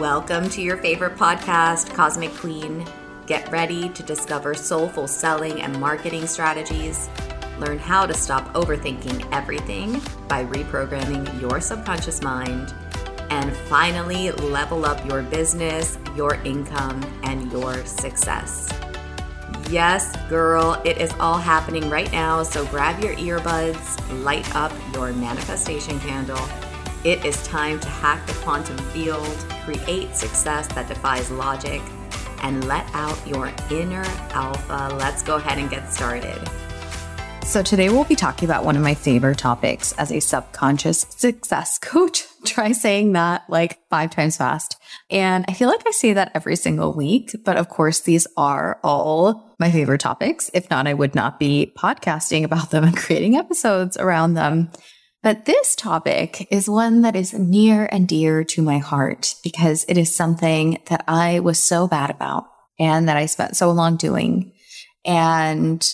Welcome 0.00 0.48
to 0.50 0.62
your 0.62 0.78
favorite 0.78 1.16
podcast, 1.16 1.92
Cosmic 1.92 2.32
Queen. 2.32 2.86
Get 3.26 3.52
ready 3.52 3.90
to 3.90 4.02
discover 4.02 4.54
soulful 4.54 5.06
selling 5.06 5.60
and 5.60 5.78
marketing 5.78 6.26
strategies. 6.26 7.10
Learn 7.58 7.78
how 7.78 8.06
to 8.06 8.14
stop 8.14 8.50
overthinking 8.54 9.30
everything 9.30 10.00
by 10.26 10.46
reprogramming 10.46 11.38
your 11.38 11.60
subconscious 11.60 12.22
mind. 12.22 12.72
And 13.28 13.54
finally, 13.54 14.30
level 14.30 14.86
up 14.86 15.04
your 15.04 15.22
business, 15.22 15.98
your 16.16 16.36
income, 16.44 17.02
and 17.24 17.52
your 17.52 17.84
success. 17.84 18.72
Yes, 19.68 20.16
girl, 20.30 20.80
it 20.82 20.96
is 20.96 21.12
all 21.20 21.36
happening 21.36 21.90
right 21.90 22.10
now. 22.10 22.42
So 22.42 22.64
grab 22.68 23.04
your 23.04 23.16
earbuds, 23.16 24.24
light 24.24 24.56
up 24.56 24.72
your 24.94 25.12
manifestation 25.12 26.00
candle. 26.00 26.40
It 27.02 27.24
is 27.24 27.42
time 27.46 27.80
to 27.80 27.88
hack 27.88 28.26
the 28.26 28.34
quantum 28.34 28.76
field, 28.76 29.26
create 29.64 30.14
success 30.14 30.68
that 30.74 30.86
defies 30.86 31.30
logic, 31.30 31.80
and 32.42 32.68
let 32.68 32.84
out 32.92 33.18
your 33.26 33.50
inner 33.70 34.04
alpha. 34.32 34.94
Let's 34.98 35.22
go 35.22 35.36
ahead 35.36 35.56
and 35.56 35.70
get 35.70 35.90
started. 35.90 36.46
So, 37.46 37.62
today 37.62 37.88
we'll 37.88 38.04
be 38.04 38.16
talking 38.16 38.46
about 38.46 38.66
one 38.66 38.76
of 38.76 38.82
my 38.82 38.92
favorite 38.92 39.38
topics 39.38 39.92
as 39.92 40.12
a 40.12 40.20
subconscious 40.20 41.06
success 41.08 41.78
coach. 41.82 42.24
Try 42.44 42.72
saying 42.72 43.12
that 43.12 43.48
like 43.48 43.78
five 43.88 44.10
times 44.10 44.36
fast. 44.36 44.76
And 45.08 45.46
I 45.48 45.54
feel 45.54 45.70
like 45.70 45.82
I 45.86 45.92
say 45.92 46.12
that 46.12 46.32
every 46.34 46.54
single 46.54 46.92
week. 46.92 47.34
But 47.46 47.56
of 47.56 47.70
course, 47.70 48.00
these 48.00 48.26
are 48.36 48.78
all 48.84 49.56
my 49.58 49.70
favorite 49.70 50.02
topics. 50.02 50.50
If 50.52 50.68
not, 50.68 50.86
I 50.86 50.92
would 50.92 51.14
not 51.14 51.38
be 51.38 51.72
podcasting 51.78 52.44
about 52.44 52.70
them 52.70 52.84
and 52.84 52.96
creating 52.96 53.36
episodes 53.36 53.96
around 53.96 54.34
them. 54.34 54.70
But 55.22 55.44
this 55.44 55.76
topic 55.76 56.48
is 56.50 56.68
one 56.68 57.02
that 57.02 57.14
is 57.14 57.34
near 57.34 57.86
and 57.92 58.08
dear 58.08 58.42
to 58.44 58.62
my 58.62 58.78
heart 58.78 59.34
because 59.42 59.84
it 59.86 59.98
is 59.98 60.14
something 60.14 60.78
that 60.86 61.04
I 61.06 61.40
was 61.40 61.58
so 61.58 61.86
bad 61.86 62.08
about 62.08 62.46
and 62.78 63.06
that 63.08 63.18
I 63.18 63.26
spent 63.26 63.56
so 63.56 63.70
long 63.70 63.96
doing. 63.96 64.52
And 65.04 65.86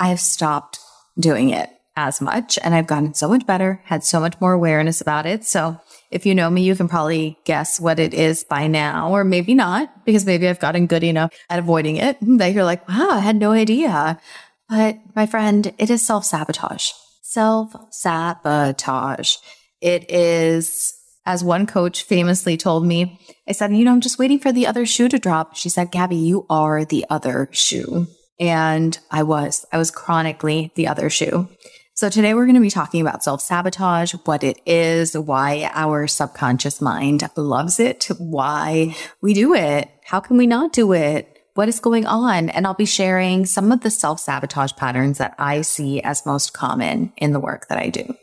I 0.00 0.08
have 0.08 0.18
stopped 0.18 0.80
doing 1.18 1.50
it 1.50 1.70
as 1.94 2.20
much 2.20 2.58
and 2.62 2.74
I've 2.74 2.88
gotten 2.88 3.14
so 3.14 3.28
much 3.28 3.46
better, 3.46 3.80
had 3.84 4.02
so 4.02 4.18
much 4.18 4.34
more 4.40 4.52
awareness 4.52 5.00
about 5.00 5.26
it. 5.26 5.44
So 5.44 5.80
if 6.10 6.26
you 6.26 6.34
know 6.34 6.50
me, 6.50 6.62
you 6.62 6.74
can 6.74 6.88
probably 6.88 7.38
guess 7.44 7.78
what 7.80 8.00
it 8.00 8.14
is 8.14 8.42
by 8.42 8.66
now, 8.66 9.12
or 9.12 9.22
maybe 9.22 9.54
not, 9.54 10.04
because 10.04 10.26
maybe 10.26 10.48
I've 10.48 10.60
gotten 10.60 10.86
good 10.88 11.04
enough 11.04 11.32
at 11.48 11.60
avoiding 11.60 11.96
it 11.96 12.18
that 12.20 12.52
you're 12.52 12.64
like, 12.64 12.86
wow, 12.88 13.10
I 13.12 13.20
had 13.20 13.36
no 13.36 13.52
idea. 13.52 14.20
But 14.68 14.98
my 15.14 15.26
friend, 15.26 15.72
it 15.78 15.88
is 15.88 16.04
self 16.04 16.24
sabotage 16.24 16.90
self 17.36 17.76
sabotage. 17.90 19.36
It 19.82 20.10
is, 20.10 20.94
as 21.26 21.44
one 21.44 21.66
coach 21.66 22.02
famously 22.02 22.56
told 22.56 22.86
me, 22.86 23.20
I 23.46 23.52
said, 23.52 23.76
you 23.76 23.84
know, 23.84 23.92
I'm 23.92 24.00
just 24.00 24.18
waiting 24.18 24.38
for 24.38 24.52
the 24.52 24.66
other 24.66 24.86
shoe 24.86 25.10
to 25.10 25.18
drop. 25.18 25.54
She 25.54 25.68
said, 25.68 25.92
Gaby, 25.92 26.16
you 26.16 26.46
are 26.48 26.86
the 26.86 27.04
other 27.10 27.50
shoe. 27.52 28.06
And 28.40 28.98
I 29.10 29.22
was, 29.22 29.66
I 29.70 29.76
was 29.76 29.90
chronically 29.90 30.72
the 30.76 30.88
other 30.88 31.10
shoe. 31.10 31.46
So 31.92 32.08
today 32.08 32.32
we're 32.32 32.46
going 32.46 32.54
to 32.54 32.60
be 32.62 32.70
talking 32.70 33.02
about 33.02 33.22
self 33.22 33.42
sabotage, 33.42 34.14
what 34.24 34.42
it 34.42 34.58
is, 34.64 35.14
why 35.14 35.70
our 35.74 36.06
subconscious 36.06 36.80
mind 36.80 37.22
loves 37.36 37.78
it, 37.78 38.08
why 38.16 38.96
we 39.20 39.34
do 39.34 39.52
it, 39.52 39.90
how 40.06 40.20
can 40.20 40.38
we 40.38 40.46
not 40.46 40.72
do 40.72 40.94
it, 40.94 41.35
what 41.56 41.68
is 41.68 41.80
going 41.80 42.06
on. 42.06 42.48
And 42.50 42.66
I'll 42.66 42.74
be 42.74 42.86
sharing 42.86 43.46
some 43.46 43.72
of 43.72 43.80
the 43.80 43.90
self 43.90 44.20
sabotage 44.20 44.72
patterns 44.76 45.18
that 45.18 45.34
I 45.38 45.62
see 45.62 46.00
as 46.02 46.26
most 46.26 46.52
common 46.52 47.12
in 47.16 47.32
the 47.32 47.40
work 47.40 47.68
that 47.68 47.78
I 47.78 47.88
do. 47.88 48.14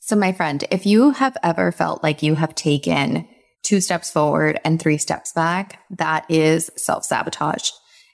So, 0.00 0.16
my 0.16 0.32
friend, 0.32 0.64
if 0.70 0.84
you 0.84 1.10
have 1.10 1.36
ever 1.42 1.70
felt 1.70 2.02
like 2.02 2.22
you 2.22 2.34
have 2.34 2.54
taken 2.54 3.28
two 3.62 3.80
steps 3.80 4.10
forward 4.10 4.58
and 4.64 4.80
three 4.80 4.98
steps 4.98 5.32
back, 5.32 5.78
that 5.90 6.28
is 6.28 6.70
self 6.76 7.04
sabotage. 7.04 7.70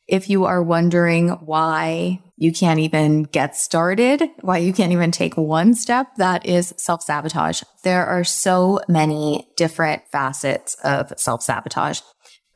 If 0.06 0.30
you 0.30 0.46
are 0.46 0.62
wondering 0.62 1.28
why 1.28 2.22
you 2.36 2.52
can't 2.52 2.80
even 2.80 3.24
get 3.24 3.56
started, 3.56 4.22
why 4.40 4.58
you 4.58 4.72
can't 4.72 4.92
even 4.92 5.10
take 5.10 5.36
one 5.36 5.74
step, 5.74 6.06
that 6.16 6.46
is 6.46 6.72
self 6.76 7.02
sabotage. 7.02 7.62
There 7.84 8.06
are 8.06 8.24
so 8.24 8.80
many 8.88 9.48
different 9.56 10.02
facets 10.10 10.76
of 10.84 11.12
self 11.16 11.42
sabotage. 11.42 12.00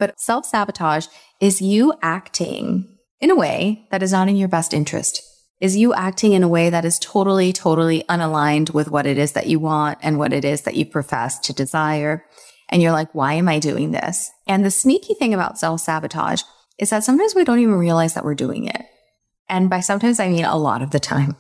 But 0.03 0.19
self 0.19 0.47
sabotage 0.47 1.07
is 1.39 1.63
you 1.63 1.95
acting 2.03 2.99
in 3.21 3.31
a 3.31 3.37
way 3.37 3.87
that 3.93 4.03
is 4.03 4.11
not 4.11 4.29
in 4.29 4.35
your 4.35 4.49
best 4.49 4.75
interest. 4.75 5.23
Is 5.61 5.77
you 5.77 5.95
acting 5.95 6.33
in 6.33 6.43
a 6.43 6.49
way 6.49 6.71
that 6.71 6.85
is 6.85 6.99
totally, 6.99 7.53
totally 7.53 8.03
unaligned 8.09 8.75
with 8.75 8.91
what 8.91 9.07
it 9.07 9.17
is 9.17 9.31
that 9.35 9.47
you 9.47 9.61
want 9.61 10.01
and 10.03 10.19
what 10.19 10.33
it 10.33 10.45
is 10.45 10.63
that 10.63 10.75
you 10.75 10.87
profess 10.87 11.39
to 11.39 11.53
desire. 11.53 12.27
And 12.69 12.83
you're 12.83 12.91
like, 12.91 13.15
why 13.15 13.35
am 13.35 13.47
I 13.47 13.61
doing 13.61 13.93
this? 13.93 14.29
And 14.49 14.65
the 14.65 14.73
sneaky 14.73 15.15
thing 15.15 15.33
about 15.33 15.57
self 15.57 15.83
sabotage 15.83 16.43
is 16.79 16.91
that 16.91 17.05
sometimes 17.05 17.37
we 17.37 17.45
don't 17.45 17.61
even 17.61 17.75
realize 17.75 18.15
that 18.15 18.25
we're 18.25 18.35
doing 18.35 18.65
it. 18.65 18.85
And 19.49 19.71
by 19.71 19.79
sometimes, 19.79 20.19
I 20.19 20.29
mean 20.31 20.45
a 20.45 20.57
lot 20.57 20.83
of 20.83 20.91
the 20.91 20.99
time. 20.99 21.37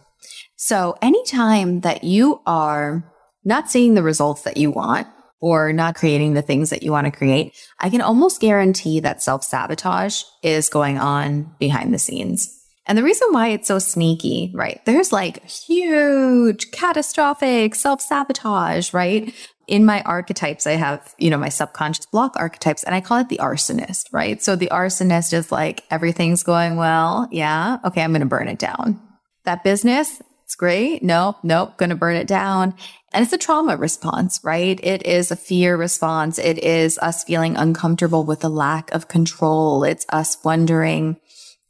So 0.54 0.96
anytime 1.02 1.80
that 1.80 2.04
you 2.04 2.40
are 2.46 3.12
not 3.42 3.72
seeing 3.72 3.94
the 3.94 4.04
results 4.04 4.42
that 4.42 4.56
you 4.56 4.70
want, 4.70 5.08
or 5.42 5.72
not 5.72 5.96
creating 5.96 6.32
the 6.32 6.40
things 6.40 6.70
that 6.70 6.82
you 6.82 6.90
want 6.90 7.04
to 7.04 7.10
create, 7.10 7.52
I 7.80 7.90
can 7.90 8.00
almost 8.00 8.40
guarantee 8.40 9.00
that 9.00 9.22
self 9.22 9.44
sabotage 9.44 10.22
is 10.42 10.70
going 10.70 10.98
on 10.98 11.54
behind 11.58 11.92
the 11.92 11.98
scenes. 11.98 12.58
And 12.86 12.96
the 12.96 13.02
reason 13.02 13.28
why 13.32 13.48
it's 13.48 13.68
so 13.68 13.78
sneaky, 13.78 14.52
right? 14.54 14.80
There's 14.86 15.12
like 15.12 15.44
huge 15.44 16.70
catastrophic 16.70 17.74
self 17.74 18.00
sabotage, 18.00 18.94
right? 18.94 19.34
In 19.68 19.84
my 19.84 20.02
archetypes, 20.02 20.66
I 20.66 20.72
have, 20.72 21.14
you 21.18 21.30
know, 21.30 21.38
my 21.38 21.48
subconscious 21.48 22.06
block 22.06 22.32
archetypes 22.36 22.82
and 22.82 22.94
I 22.94 23.00
call 23.00 23.18
it 23.18 23.28
the 23.28 23.38
arsonist, 23.38 24.06
right? 24.12 24.42
So 24.42 24.56
the 24.56 24.68
arsonist 24.72 25.32
is 25.32 25.52
like, 25.52 25.84
everything's 25.90 26.42
going 26.42 26.76
well. 26.76 27.28
Yeah. 27.30 27.78
Okay. 27.84 28.02
I'm 28.02 28.10
going 28.10 28.20
to 28.20 28.26
burn 28.26 28.48
it 28.48 28.58
down. 28.58 29.00
That 29.44 29.64
business, 29.64 30.20
it's 30.52 30.56
great. 30.56 31.02
Nope, 31.02 31.36
nope, 31.42 31.78
gonna 31.78 31.96
burn 31.96 32.14
it 32.14 32.26
down. 32.26 32.74
And 33.12 33.22
it's 33.22 33.32
a 33.32 33.38
trauma 33.38 33.76
response, 33.76 34.40
right? 34.42 34.80
It 34.82 35.04
is 35.06 35.30
a 35.30 35.36
fear 35.36 35.76
response. 35.76 36.38
It 36.38 36.58
is 36.58 36.98
us 36.98 37.24
feeling 37.24 37.56
uncomfortable 37.56 38.24
with 38.24 38.40
the 38.40 38.48
lack 38.48 38.90
of 38.92 39.08
control. 39.08 39.84
It's 39.84 40.06
us 40.08 40.38
wondering, 40.44 41.20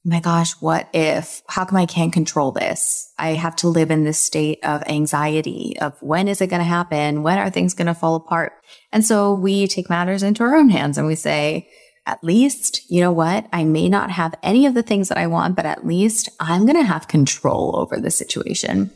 my 0.04 0.20
gosh, 0.20 0.52
what 0.60 0.88
if? 0.92 1.42
How 1.48 1.64
come 1.64 1.78
I 1.78 1.86
can't 1.86 2.12
control 2.12 2.52
this? 2.52 3.12
I 3.18 3.30
have 3.30 3.56
to 3.56 3.68
live 3.68 3.90
in 3.90 4.04
this 4.04 4.18
state 4.18 4.58
of 4.64 4.82
anxiety 4.88 5.76
of 5.80 6.00
when 6.00 6.28
is 6.28 6.40
it 6.40 6.48
going 6.48 6.60
to 6.60 6.64
happen? 6.64 7.22
When 7.22 7.38
are 7.38 7.50
things 7.50 7.74
going 7.74 7.86
to 7.86 7.94
fall 7.94 8.16
apart? 8.16 8.52
And 8.92 9.04
so 9.04 9.34
we 9.34 9.68
take 9.68 9.88
matters 9.88 10.22
into 10.22 10.42
our 10.42 10.56
own 10.56 10.70
hands 10.70 10.98
and 10.98 11.06
we 11.06 11.14
say, 11.14 11.68
at 12.04 12.22
least, 12.24 12.90
you 12.90 13.00
know 13.00 13.12
what? 13.12 13.46
I 13.52 13.62
may 13.62 13.88
not 13.88 14.10
have 14.10 14.34
any 14.42 14.66
of 14.66 14.74
the 14.74 14.82
things 14.82 15.08
that 15.08 15.18
I 15.18 15.28
want, 15.28 15.54
but 15.54 15.66
at 15.66 15.86
least 15.86 16.28
I'm 16.40 16.66
going 16.66 16.76
to 16.76 16.82
have 16.82 17.06
control 17.06 17.76
over 17.76 18.00
the 18.00 18.10
situation. 18.10 18.90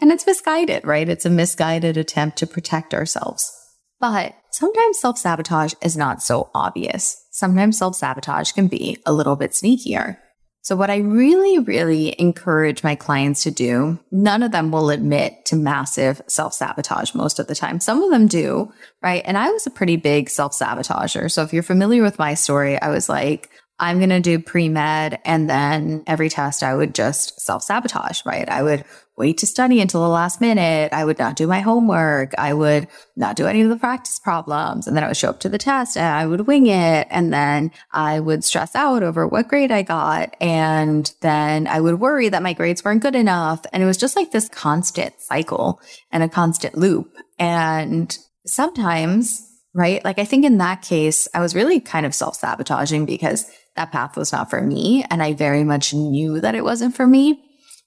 And 0.00 0.10
it's 0.10 0.26
misguided, 0.26 0.84
right? 0.84 1.08
It's 1.08 1.26
a 1.26 1.30
misguided 1.30 1.96
attempt 1.96 2.38
to 2.38 2.46
protect 2.46 2.94
ourselves. 2.94 3.52
But 4.00 4.34
sometimes 4.50 4.98
self 4.98 5.18
sabotage 5.18 5.74
is 5.82 5.96
not 5.96 6.22
so 6.22 6.50
obvious. 6.54 7.26
Sometimes 7.30 7.78
self 7.78 7.96
sabotage 7.96 8.52
can 8.52 8.66
be 8.66 8.98
a 9.04 9.12
little 9.12 9.36
bit 9.36 9.50
sneakier. 9.50 10.16
So 10.62 10.76
what 10.76 10.90
I 10.90 10.98
really, 10.98 11.58
really 11.58 12.14
encourage 12.20 12.84
my 12.84 12.94
clients 12.94 13.42
to 13.44 13.50
do, 13.50 13.98
none 14.10 14.42
of 14.42 14.52
them 14.52 14.70
will 14.70 14.90
admit 14.90 15.46
to 15.46 15.56
massive 15.56 16.20
self 16.26 16.52
sabotage 16.52 17.14
most 17.14 17.38
of 17.38 17.46
the 17.46 17.54
time. 17.54 17.80
Some 17.80 18.02
of 18.02 18.10
them 18.10 18.26
do, 18.26 18.72
right? 19.02 19.22
And 19.24 19.38
I 19.38 19.50
was 19.50 19.66
a 19.66 19.70
pretty 19.70 19.96
big 19.96 20.28
self 20.28 20.52
sabotager. 20.52 21.30
So 21.30 21.42
if 21.42 21.52
you're 21.52 21.62
familiar 21.62 22.02
with 22.02 22.18
my 22.18 22.34
story, 22.34 22.80
I 22.80 22.90
was 22.90 23.08
like, 23.08 23.50
I'm 23.80 23.98
going 23.98 24.10
to 24.10 24.20
do 24.20 24.38
pre 24.38 24.68
med. 24.68 25.18
And 25.24 25.48
then 25.48 26.04
every 26.06 26.28
test 26.28 26.62
I 26.62 26.74
would 26.74 26.94
just 26.94 27.40
self 27.40 27.62
sabotage, 27.62 28.24
right? 28.24 28.48
I 28.48 28.62
would 28.62 28.84
wait 29.16 29.36
to 29.38 29.46
study 29.46 29.80
until 29.80 30.00
the 30.02 30.08
last 30.08 30.40
minute. 30.40 30.92
I 30.92 31.04
would 31.04 31.18
not 31.18 31.36
do 31.36 31.46
my 31.46 31.60
homework. 31.60 32.32
I 32.38 32.54
would 32.54 32.88
not 33.16 33.36
do 33.36 33.46
any 33.46 33.60
of 33.60 33.68
the 33.68 33.76
practice 33.76 34.18
problems. 34.18 34.86
And 34.86 34.96
then 34.96 35.04
I 35.04 35.08
would 35.08 35.16
show 35.16 35.28
up 35.28 35.40
to 35.40 35.48
the 35.48 35.58
test 35.58 35.96
and 35.96 36.06
I 36.06 36.26
would 36.26 36.46
wing 36.46 36.66
it. 36.66 37.06
And 37.10 37.32
then 37.32 37.70
I 37.92 38.20
would 38.20 38.44
stress 38.44 38.74
out 38.74 39.02
over 39.02 39.26
what 39.26 39.48
grade 39.48 39.72
I 39.72 39.82
got. 39.82 40.34
And 40.40 41.12
then 41.20 41.66
I 41.66 41.80
would 41.80 42.00
worry 42.00 42.30
that 42.30 42.42
my 42.42 42.54
grades 42.54 42.82
weren't 42.82 43.02
good 43.02 43.14
enough. 43.14 43.64
And 43.72 43.82
it 43.82 43.86
was 43.86 43.98
just 43.98 44.16
like 44.16 44.30
this 44.30 44.48
constant 44.48 45.20
cycle 45.20 45.80
and 46.10 46.22
a 46.22 46.28
constant 46.28 46.78
loop. 46.78 47.14
And 47.38 48.16
sometimes, 48.46 49.46
right? 49.74 50.04
Like 50.04 50.18
I 50.18 50.24
think 50.24 50.44
in 50.44 50.58
that 50.58 50.82
case, 50.82 51.28
I 51.34 51.40
was 51.40 51.54
really 51.54 51.80
kind 51.80 52.06
of 52.06 52.14
self 52.14 52.36
sabotaging 52.36 53.04
because 53.04 53.50
that 53.80 53.92
path 53.92 54.14
was 54.14 54.30
not 54.30 54.50
for 54.50 54.60
me. 54.60 55.04
And 55.08 55.22
I 55.22 55.32
very 55.32 55.64
much 55.64 55.94
knew 55.94 56.38
that 56.40 56.54
it 56.54 56.64
wasn't 56.64 56.94
for 56.94 57.06
me. 57.06 57.42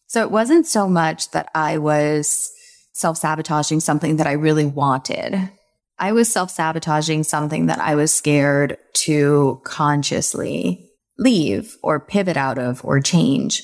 So 0.08 0.24
it 0.24 0.32
wasn't 0.32 0.66
so 0.66 0.88
much 0.88 1.30
that 1.32 1.50
I 1.54 1.78
was 1.78 2.52
self 2.94 3.18
sabotaging 3.18 3.80
something 3.80 4.18
that 4.18 4.26
I 4.26 4.32
really 4.32 4.66
wanted. 4.66 5.52
I 6.00 6.12
was 6.14 6.34
self 6.34 6.50
sabotaging 6.50 7.24
something 7.24 7.68
that 7.68 7.80
I 7.80 7.94
was 7.94 8.12
scared 8.12 8.78
to 9.06 9.62
consciously 9.64 10.90
leave 11.20 11.78
or 11.84 12.00
pivot 12.00 12.38
out 12.38 12.58
of 12.58 12.84
or 12.84 13.00
change. 13.00 13.62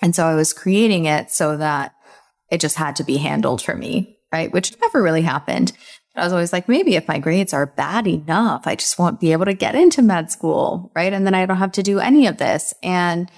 And 0.00 0.14
so 0.14 0.24
I 0.24 0.36
was 0.36 0.52
creating 0.52 1.06
it 1.06 1.32
so 1.32 1.56
that 1.56 1.94
it 2.48 2.60
just 2.60 2.76
had 2.76 2.94
to 2.96 3.04
be 3.04 3.16
handled 3.16 3.60
for 3.60 3.74
me, 3.74 4.18
right? 4.32 4.52
Which 4.52 4.78
never 4.80 5.02
really 5.02 5.22
happened. 5.22 5.72
I 6.16 6.24
was 6.24 6.32
always 6.32 6.52
like, 6.52 6.68
maybe 6.68 6.96
if 6.96 7.08
my 7.08 7.18
grades 7.18 7.52
are 7.52 7.66
bad 7.66 8.06
enough, 8.06 8.66
I 8.66 8.74
just 8.74 8.98
won't 8.98 9.20
be 9.20 9.32
able 9.32 9.44
to 9.44 9.54
get 9.54 9.74
into 9.74 10.02
med 10.02 10.30
school. 10.30 10.90
Right. 10.94 11.12
And 11.12 11.26
then 11.26 11.34
I 11.34 11.46
don't 11.46 11.58
have 11.58 11.72
to 11.72 11.82
do 11.82 11.98
any 11.98 12.26
of 12.26 12.38
this. 12.38 12.72
And 12.82 13.30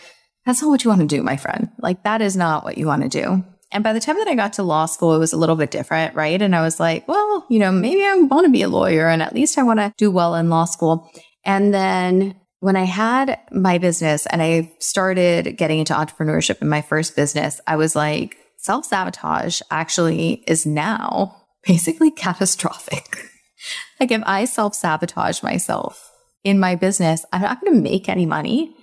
that's 0.46 0.62
not 0.62 0.70
what 0.70 0.84
you 0.84 0.90
want 0.90 1.02
to 1.02 1.06
do, 1.06 1.22
my 1.22 1.36
friend. 1.36 1.70
Like 1.78 2.04
that 2.04 2.22
is 2.22 2.36
not 2.36 2.64
what 2.64 2.78
you 2.78 2.86
want 2.86 3.02
to 3.02 3.08
do. 3.08 3.44
And 3.70 3.84
by 3.84 3.92
the 3.92 4.00
time 4.00 4.16
that 4.16 4.28
I 4.28 4.34
got 4.34 4.54
to 4.54 4.62
law 4.62 4.86
school, 4.86 5.14
it 5.14 5.19
was 5.19 5.32
a 5.32 5.36
little 5.36 5.56
bit 5.56 5.70
different, 5.70 6.14
right? 6.14 6.40
And 6.40 6.56
I 6.56 6.62
was 6.62 6.80
like, 6.80 7.06
well, 7.06 7.44
you 7.50 7.58
know, 7.58 7.70
maybe 7.70 8.02
I 8.02 8.14
want 8.14 8.46
to 8.46 8.52
be 8.52 8.62
a 8.62 8.69
lawyer 8.69 9.08
and 9.08 9.22
at 9.22 9.34
least 9.34 9.58
I 9.58 9.62
want 9.62 9.80
to 9.80 9.92
do 9.98 10.10
well 10.10 10.34
in 10.34 10.48
law 10.48 10.64
school. 10.64 11.10
And 11.44 11.75
then 11.75 12.34
when 12.60 12.76
I 12.76 12.84
had 12.84 13.38
my 13.52 13.78
business 13.78 14.26
and 14.26 14.42
I 14.42 14.72
started 14.78 15.56
getting 15.56 15.80
into 15.80 15.92
entrepreneurship 15.92 16.62
in 16.62 16.69
my 16.69 16.80
first 16.80 17.14
business, 17.14 17.60
I 17.66 17.76
was 17.76 17.94
like, 17.94 18.36
self 18.56 18.86
sabotage 18.86 19.60
actually 19.70 20.44
is 20.46 20.64
now 20.64 21.38
basically 21.68 22.10
catastrophic. 22.10 23.18
like 24.00 24.10
if 24.10 24.22
I 24.26 24.46
self 24.46 24.74
sabotage 24.74 25.42
myself 25.42 26.10
in 26.42 26.58
my 26.58 26.74
business, 26.74 27.24
I'm 27.32 27.42
not 27.42 27.60
going 27.60 27.74
to 27.74 27.80
make 27.80 28.08
any 28.08 28.26
money. 28.26 28.74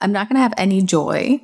I'm 0.00 0.10
not 0.10 0.28
going 0.28 0.36
to 0.36 0.42
have 0.42 0.54
any 0.56 0.82
joy. 0.82 1.40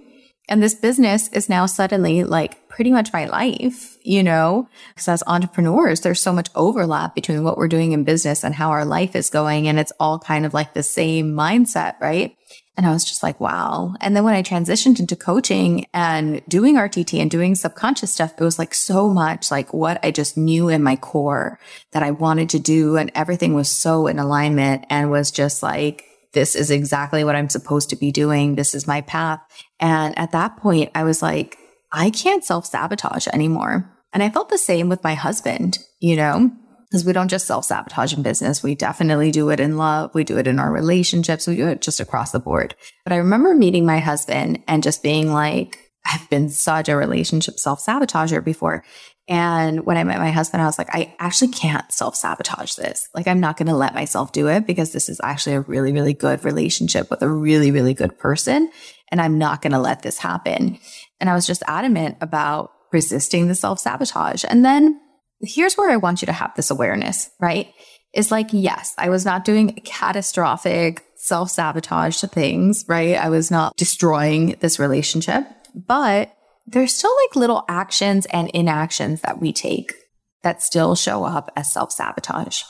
And 0.49 0.63
this 0.63 0.75
business 0.75 1.29
is 1.29 1.49
now 1.49 1.67
suddenly 1.67 2.25
like 2.25 2.69
pretty 2.69 2.93
much 2.93 3.13
my 3.13 3.27
life, 3.27 3.99
you 4.03 4.23
know, 4.23 4.69
because 4.95 5.09
as 5.09 5.23
entrepreneurs, 5.27 6.01
there's 6.01 6.21
so 6.21 6.33
much 6.33 6.49
overlap 6.55 7.15
between 7.15 7.43
what 7.43 7.59
we're 7.59 7.69
doing 7.69 7.93
in 7.93 8.05
business 8.05 8.45
and 8.45 8.55
how 8.55 8.71
our 8.71 8.85
life 8.85 9.17
is 9.17 9.29
going. 9.29 9.69
And 9.69 9.79
it's 9.79 9.93
all 9.99 10.21
kind 10.21 10.47
of 10.47 10.55
like 10.55 10.73
the 10.73 10.85
same 10.85 11.33
mindset, 11.33 12.01
right? 12.01 12.37
And 12.77 12.87
I 12.87 12.91
was 12.91 13.05
just 13.05 13.23
like, 13.23 13.41
wow. 13.41 13.95
And 14.01 14.15
then 14.15 14.25
when 14.25 14.35
I 14.35 14.43
transitioned 14.43 15.01
into 15.01 15.17
coaching 15.17 15.87
and 15.95 16.43
doing 16.47 16.77
RTT 16.77 17.21
and 17.21 17.31
doing 17.31 17.55
subconscious 17.55 18.13
stuff, 18.13 18.35
it 18.39 18.45
was 18.45 18.59
like 18.59 18.75
so 18.75 19.09
much 19.09 19.51
like 19.51 19.73
what 19.73 19.99
I 20.05 20.11
just 20.11 20.37
knew 20.37 20.69
in 20.69 20.83
my 20.83 20.97
core 20.97 21.59
that 21.93 22.03
I 22.03 22.11
wanted 22.11 22.51
to 22.51 22.59
do. 22.59 22.97
And 22.97 23.11
everything 23.15 23.55
was 23.55 23.71
so 23.71 24.07
in 24.07 24.19
alignment 24.19 24.85
and 24.91 25.11
was 25.11 25.31
just 25.31 25.63
like, 25.63 26.05
this 26.33 26.55
is 26.55 26.71
exactly 26.71 27.25
what 27.25 27.35
I'm 27.35 27.49
supposed 27.49 27.89
to 27.91 27.97
be 27.97 28.13
doing. 28.13 28.57
This 28.57 28.75
is 28.75 28.87
my 28.87 29.01
path. 29.01 29.41
And 29.81 30.17
at 30.19 30.33
that 30.33 30.59
point, 30.59 30.91
I 30.95 31.05
was 31.05 31.23
like, 31.23 31.57
I 31.93 32.11
can't 32.11 32.45
self 32.45 32.67
sabotage 32.67 33.27
anymore. 33.29 33.91
And 34.13 34.23
I 34.23 34.29
felt 34.29 34.51
the 34.51 34.59
same 34.59 34.91
with 34.91 35.03
my 35.03 35.15
husband, 35.15 35.79
you 35.99 36.17
know? 36.17 36.51
Because 36.91 37.05
we 37.05 37.13
don't 37.13 37.29
just 37.29 37.47
self 37.47 37.65
sabotage 37.65 38.13
in 38.13 38.23
business. 38.23 38.63
We 38.63 38.75
definitely 38.75 39.31
do 39.31 39.51
it 39.51 39.61
in 39.61 39.77
love. 39.77 40.15
We 40.15 40.25
do 40.25 40.39
it 40.39 40.47
in 40.47 40.59
our 40.59 40.73
relationships. 40.73 41.47
We 41.47 41.57
do 41.57 41.69
it 41.69 41.83
just 41.83 42.01
across 42.01 42.33
the 42.33 42.41
board. 42.41 42.75
But 43.05 43.13
I 43.13 43.17
remember 43.17 43.55
meeting 43.55 43.87
my 43.87 43.99
husband 43.99 44.63
and 44.69 44.83
just 44.83 45.03
being 45.03 45.33
like, 45.33 45.79
I've 46.05 46.29
been 46.31 46.49
such 46.49 46.89
a 46.89 46.97
relationship 46.97 47.59
self 47.59 47.85
sabotager 47.85 48.45
before. 48.45 48.85
And 49.29 49.85
when 49.85 49.97
I 49.97 50.05
met 50.05 50.21
my 50.21 50.31
husband, 50.31 50.63
I 50.63 50.67
was 50.67 50.79
like, 50.79 50.95
I 50.95 51.15
actually 51.19 51.49
can't 51.49 51.91
self 51.91 52.15
sabotage 52.15 52.75
this. 52.75 53.09
Like, 53.15 53.27
I'm 53.27 53.41
not 53.41 53.57
going 53.57 53.67
to 53.67 53.75
let 53.75 53.95
myself 53.95 54.31
do 54.33 54.49
it 54.49 54.67
because 54.67 54.93
this 54.93 55.09
is 55.09 55.21
actually 55.23 55.57
a 55.57 55.61
really, 55.63 55.93
really 55.93 56.15
good 56.15 56.45
relationship 56.45 57.11
with 57.11 57.23
a 57.23 57.29
really, 57.29 57.73
really 57.73 57.95
good 57.95 58.17
person. 58.19 58.71
And 59.11 59.21
I'm 59.21 59.39
not 59.39 59.63
going 59.63 59.73
to 59.73 59.81
let 59.81 60.03
this 60.03 60.19
happen. 60.19 60.79
And 61.21 61.29
I 61.29 61.35
was 61.35 61.47
just 61.47 61.63
adamant 61.67 62.19
about 62.21 62.73
resisting 62.93 63.49
the 63.49 63.57
self 63.57 63.81
sabotage. 63.81 64.45
And 64.49 64.65
then 64.65 65.01
here's 65.41 65.77
where 65.77 65.91
I 65.91 65.97
want 65.97 66.23
you 66.23 66.27
to 66.27 66.33
have 66.33 66.55
this 66.55 66.71
awareness, 66.71 67.31
right? 67.41 67.73
Is 68.13 68.31
like, 68.31 68.49
yes, 68.53 68.95
I 68.97 69.11
was 69.11 69.25
not 69.25 69.45
doing 69.45 69.75
catastrophic 69.85 71.05
self 71.17 71.51
sabotage 71.51 72.21
to 72.21 72.27
things, 72.27 72.85
right? 72.89 73.17
I 73.17 73.29
was 73.29 73.51
not 73.51 73.77
destroying 73.77 74.57
this 74.61 74.79
relationship, 74.79 75.45
but 75.75 76.35
there's 76.67 76.95
still 76.95 77.15
like 77.25 77.37
little 77.37 77.65
actions 77.69 78.27
and 78.27 78.51
inactions 78.51 79.21
that 79.21 79.41
we 79.41 79.53
take 79.53 79.95
that 80.43 80.63
still 80.63 80.95
show 80.95 81.25
up 81.25 81.53
as 81.57 81.73
self 81.73 81.93
sabotage. 81.93 82.63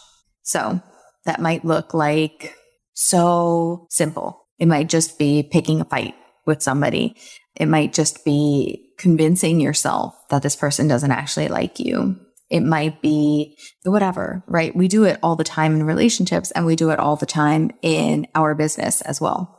So 0.42 0.80
that 1.24 1.40
might 1.40 1.64
look 1.64 1.94
like 1.94 2.56
so 2.94 3.86
simple. 3.90 4.46
It 4.58 4.66
might 4.66 4.88
just 4.88 5.18
be 5.18 5.42
picking 5.42 5.80
a 5.80 5.84
fight 5.84 6.14
with 6.46 6.62
somebody. 6.62 7.16
It 7.54 7.66
might 7.66 7.92
just 7.92 8.24
be 8.24 8.92
convincing 8.98 9.60
yourself 9.60 10.16
that 10.30 10.42
this 10.42 10.56
person 10.56 10.88
doesn't 10.88 11.10
actually 11.10 11.48
like 11.48 11.78
you. 11.78 12.16
It 12.48 12.60
might 12.60 13.02
be 13.02 13.56
whatever, 13.84 14.44
right? 14.46 14.74
We 14.74 14.88
do 14.88 15.04
it 15.04 15.18
all 15.22 15.36
the 15.36 15.44
time 15.44 15.74
in 15.74 15.84
relationships 15.84 16.50
and 16.52 16.64
we 16.64 16.76
do 16.76 16.90
it 16.90 16.98
all 16.98 17.16
the 17.16 17.26
time 17.26 17.70
in 17.82 18.26
our 18.34 18.54
business 18.54 19.00
as 19.02 19.20
well. 19.20 19.52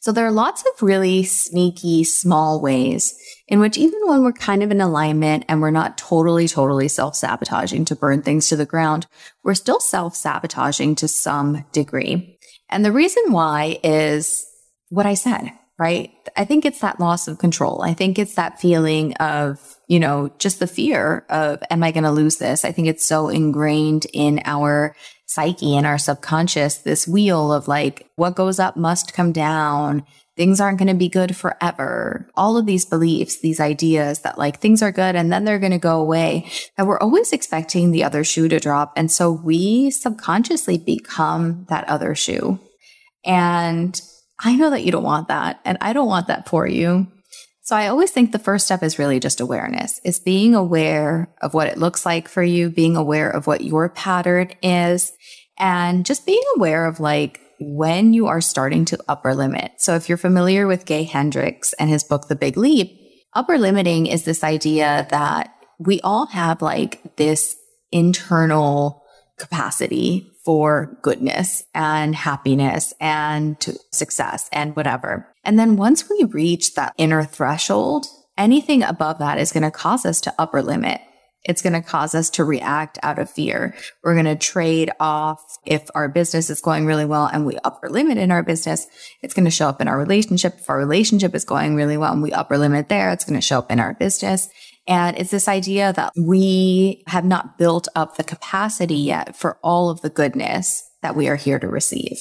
So 0.00 0.12
there 0.12 0.26
are 0.26 0.32
lots 0.32 0.62
of 0.62 0.82
really 0.82 1.22
sneaky, 1.22 2.04
small 2.04 2.60
ways 2.60 3.14
in 3.48 3.60
which 3.60 3.76
even 3.76 4.00
when 4.06 4.22
we're 4.22 4.32
kind 4.32 4.62
of 4.62 4.70
in 4.70 4.80
alignment 4.80 5.44
and 5.48 5.60
we're 5.60 5.70
not 5.70 5.98
totally, 5.98 6.48
totally 6.48 6.88
self 6.88 7.14
sabotaging 7.16 7.84
to 7.86 7.96
burn 7.96 8.22
things 8.22 8.48
to 8.48 8.56
the 8.56 8.66
ground, 8.66 9.06
we're 9.44 9.54
still 9.54 9.80
self 9.80 10.14
sabotaging 10.14 10.94
to 10.96 11.08
some 11.08 11.64
degree. 11.72 12.38
And 12.68 12.84
the 12.84 12.92
reason 12.92 13.32
why 13.32 13.78
is 13.82 14.46
what 14.88 15.06
I 15.06 15.14
said 15.14 15.52
right? 15.78 16.10
I 16.36 16.44
think 16.44 16.64
it's 16.64 16.80
that 16.80 17.00
loss 17.00 17.26
of 17.28 17.38
control. 17.38 17.82
I 17.82 17.94
think 17.94 18.18
it's 18.18 18.34
that 18.34 18.60
feeling 18.60 19.14
of, 19.14 19.76
you 19.88 19.98
know, 19.98 20.30
just 20.38 20.58
the 20.58 20.66
fear 20.66 21.26
of, 21.28 21.62
am 21.70 21.82
I 21.82 21.90
going 21.90 22.04
to 22.04 22.10
lose 22.10 22.36
this? 22.36 22.64
I 22.64 22.72
think 22.72 22.88
it's 22.88 23.04
so 23.04 23.28
ingrained 23.28 24.06
in 24.12 24.40
our 24.44 24.94
psyche 25.26 25.76
and 25.76 25.86
our 25.86 25.98
subconscious, 25.98 26.78
this 26.78 27.08
wheel 27.08 27.52
of 27.52 27.66
like, 27.68 28.06
what 28.16 28.36
goes 28.36 28.58
up 28.58 28.76
must 28.76 29.14
come 29.14 29.32
down. 29.32 30.04
Things 30.36 30.60
aren't 30.60 30.78
going 30.78 30.88
to 30.88 30.94
be 30.94 31.08
good 31.08 31.36
forever. 31.36 32.30
All 32.34 32.56
of 32.56 32.66
these 32.66 32.84
beliefs, 32.84 33.40
these 33.40 33.60
ideas 33.60 34.20
that 34.20 34.38
like 34.38 34.60
things 34.60 34.82
are 34.82 34.92
good 34.92 35.16
and 35.16 35.32
then 35.32 35.44
they're 35.44 35.58
going 35.58 35.72
to 35.72 35.78
go 35.78 36.00
away, 36.00 36.50
that 36.76 36.86
we're 36.86 37.00
always 37.00 37.32
expecting 37.32 37.90
the 37.90 38.04
other 38.04 38.24
shoe 38.24 38.48
to 38.48 38.60
drop. 38.60 38.92
And 38.96 39.10
so 39.10 39.30
we 39.32 39.90
subconsciously 39.90 40.78
become 40.78 41.66
that 41.68 41.88
other 41.88 42.14
shoe. 42.14 42.60
And 43.24 44.00
I 44.42 44.56
know 44.56 44.70
that 44.70 44.84
you 44.84 44.92
don't 44.92 45.02
want 45.02 45.28
that 45.28 45.60
and 45.64 45.78
I 45.80 45.92
don't 45.92 46.08
want 46.08 46.26
that 46.26 46.48
for 46.48 46.66
you. 46.66 47.06
So 47.64 47.76
I 47.76 47.86
always 47.86 48.10
think 48.10 48.32
the 48.32 48.40
first 48.40 48.66
step 48.66 48.82
is 48.82 48.98
really 48.98 49.20
just 49.20 49.40
awareness. 49.40 50.00
Is 50.04 50.18
being 50.18 50.54
aware 50.54 51.32
of 51.40 51.54
what 51.54 51.68
it 51.68 51.78
looks 51.78 52.04
like 52.04 52.28
for 52.28 52.42
you, 52.42 52.70
being 52.70 52.96
aware 52.96 53.30
of 53.30 53.46
what 53.46 53.62
your 53.62 53.88
pattern 53.88 54.50
is, 54.62 55.12
and 55.58 56.04
just 56.04 56.26
being 56.26 56.42
aware 56.56 56.86
of 56.86 56.98
like 56.98 57.40
when 57.60 58.12
you 58.12 58.26
are 58.26 58.40
starting 58.40 58.84
to 58.86 58.98
upper 59.08 59.34
limit. 59.34 59.72
So 59.78 59.94
if 59.94 60.08
you're 60.08 60.18
familiar 60.18 60.66
with 60.66 60.86
Gay 60.86 61.04
Hendricks 61.04 61.72
and 61.74 61.88
his 61.88 62.02
book, 62.02 62.26
The 62.26 62.34
Big 62.34 62.56
Leap, 62.56 62.98
upper 63.34 63.58
limiting 63.58 64.06
is 64.06 64.24
this 64.24 64.42
idea 64.42 65.06
that 65.10 65.54
we 65.78 66.00
all 66.00 66.26
have 66.26 66.62
like 66.62 67.16
this 67.16 67.56
internal 67.92 69.04
capacity 69.38 70.31
for 70.44 70.98
goodness 71.02 71.64
and 71.74 72.14
happiness 72.14 72.92
and 73.00 73.56
success 73.92 74.48
and 74.52 74.74
whatever. 74.74 75.28
And 75.44 75.58
then 75.58 75.76
once 75.76 76.08
we 76.08 76.24
reach 76.24 76.74
that 76.74 76.94
inner 76.98 77.24
threshold, 77.24 78.06
anything 78.36 78.82
above 78.82 79.18
that 79.18 79.38
is 79.38 79.52
going 79.52 79.62
to 79.62 79.70
cause 79.70 80.04
us 80.04 80.20
to 80.22 80.34
upper 80.38 80.62
limit. 80.62 81.00
It's 81.44 81.62
going 81.62 81.72
to 81.72 81.82
cause 81.82 82.14
us 82.14 82.30
to 82.30 82.44
react 82.44 83.00
out 83.02 83.18
of 83.18 83.28
fear. 83.28 83.74
We're 84.04 84.14
going 84.14 84.26
to 84.26 84.36
trade 84.36 84.92
off 85.00 85.58
if 85.66 85.88
our 85.94 86.08
business 86.08 86.50
is 86.50 86.60
going 86.60 86.86
really 86.86 87.04
well 87.04 87.26
and 87.26 87.44
we 87.44 87.58
upper 87.64 87.90
limit 87.90 88.16
in 88.16 88.30
our 88.30 88.44
business. 88.44 88.86
It's 89.22 89.34
going 89.34 89.46
to 89.46 89.50
show 89.50 89.68
up 89.68 89.80
in 89.80 89.88
our 89.88 89.98
relationship. 89.98 90.54
If 90.58 90.70
our 90.70 90.78
relationship 90.78 91.34
is 91.34 91.44
going 91.44 91.74
really 91.74 91.96
well 91.96 92.12
and 92.12 92.22
we 92.22 92.32
upper 92.32 92.58
limit 92.58 92.88
there, 92.88 93.10
it's 93.10 93.24
going 93.24 93.40
to 93.40 93.44
show 93.44 93.58
up 93.58 93.72
in 93.72 93.80
our 93.80 93.94
business. 93.94 94.48
And 94.86 95.16
it's 95.16 95.30
this 95.30 95.48
idea 95.48 95.92
that 95.92 96.12
we 96.16 97.04
have 97.06 97.24
not 97.24 97.58
built 97.58 97.88
up 97.94 98.16
the 98.16 98.24
capacity 98.24 98.96
yet 98.96 99.36
for 99.36 99.58
all 99.62 99.90
of 99.90 100.00
the 100.00 100.10
goodness 100.10 100.82
that 101.02 101.14
we 101.14 101.28
are 101.28 101.36
here 101.36 101.58
to 101.58 101.68
receive. 101.68 102.18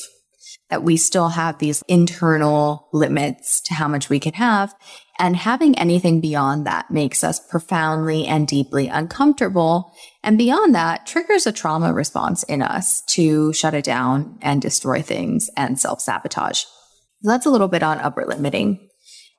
That 0.70 0.84
we 0.84 0.96
still 0.96 1.30
have 1.30 1.58
these 1.58 1.84
internal 1.88 2.88
limits 2.94 3.62
to 3.62 3.74
how 3.74 3.88
much 3.88 4.10
we 4.10 4.20
can 4.20 4.34
have. 4.34 4.74
And 5.20 5.36
having 5.36 5.78
anything 5.78 6.22
beyond 6.22 6.66
that 6.66 6.90
makes 6.90 7.24
us 7.24 7.40
profoundly 7.40 8.26
and 8.26 8.48
deeply 8.48 8.88
uncomfortable. 8.88 9.94
And 10.24 10.38
beyond 10.38 10.74
that, 10.74 11.06
triggers 11.06 11.46
a 11.46 11.52
trauma 11.52 11.94
response 11.94 12.44
in 12.44 12.62
us 12.62 13.02
to 13.10 13.54
shut 13.54 13.74
it 13.74 13.84
down 13.84 14.38
and 14.42 14.62
destroy 14.62 15.02
things 15.02 15.50
and 15.58 15.80
self 15.80 16.00
sabotage. 16.02 16.64
That's 17.22 17.46
a 17.46 17.52
little 17.52 17.68
bit 17.68 17.84
on 17.84 18.00
upper 18.00 18.26
limiting. 18.26 18.91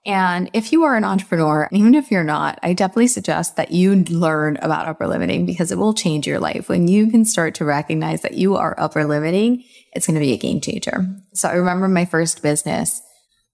And 0.05 0.51
if 0.53 0.73
you 0.73 0.83
are 0.83 0.97
an 0.97 1.05
entrepreneur, 1.05 1.69
even 1.71 1.95
if 1.95 2.11
you're 2.11 2.25
not, 2.25 2.59
I 2.63 2.73
definitely 2.73 3.07
suggest 3.07 3.57
that 3.57 3.71
you 3.71 3.95
learn 3.95 4.59
about 4.61 4.89
upper 4.89 5.07
limiting 5.07 5.47
because 5.47 5.71
it 5.71 5.79
will 5.79 5.95
change 5.95 6.27
your 6.27 6.41
life. 6.41 6.69
When 6.69 6.89
you 6.89 7.09
can 7.09 7.25
start 7.25 7.55
to 7.57 7.65
recognize 7.65 8.23
that 8.23 8.35
you 8.35 8.57
are 8.57 8.75
upper 8.79 9.05
limiting, 9.05 9.65
it's 9.93 10.07
going 10.07 10.15
to 10.15 10.21
be 10.21 10.33
a 10.33 10.39
game 10.39 10.61
changer. 10.61 11.07
So 11.35 11.49
I 11.49 11.53
remember 11.53 11.87
my 11.87 12.05
first 12.05 12.43
business. 12.43 13.01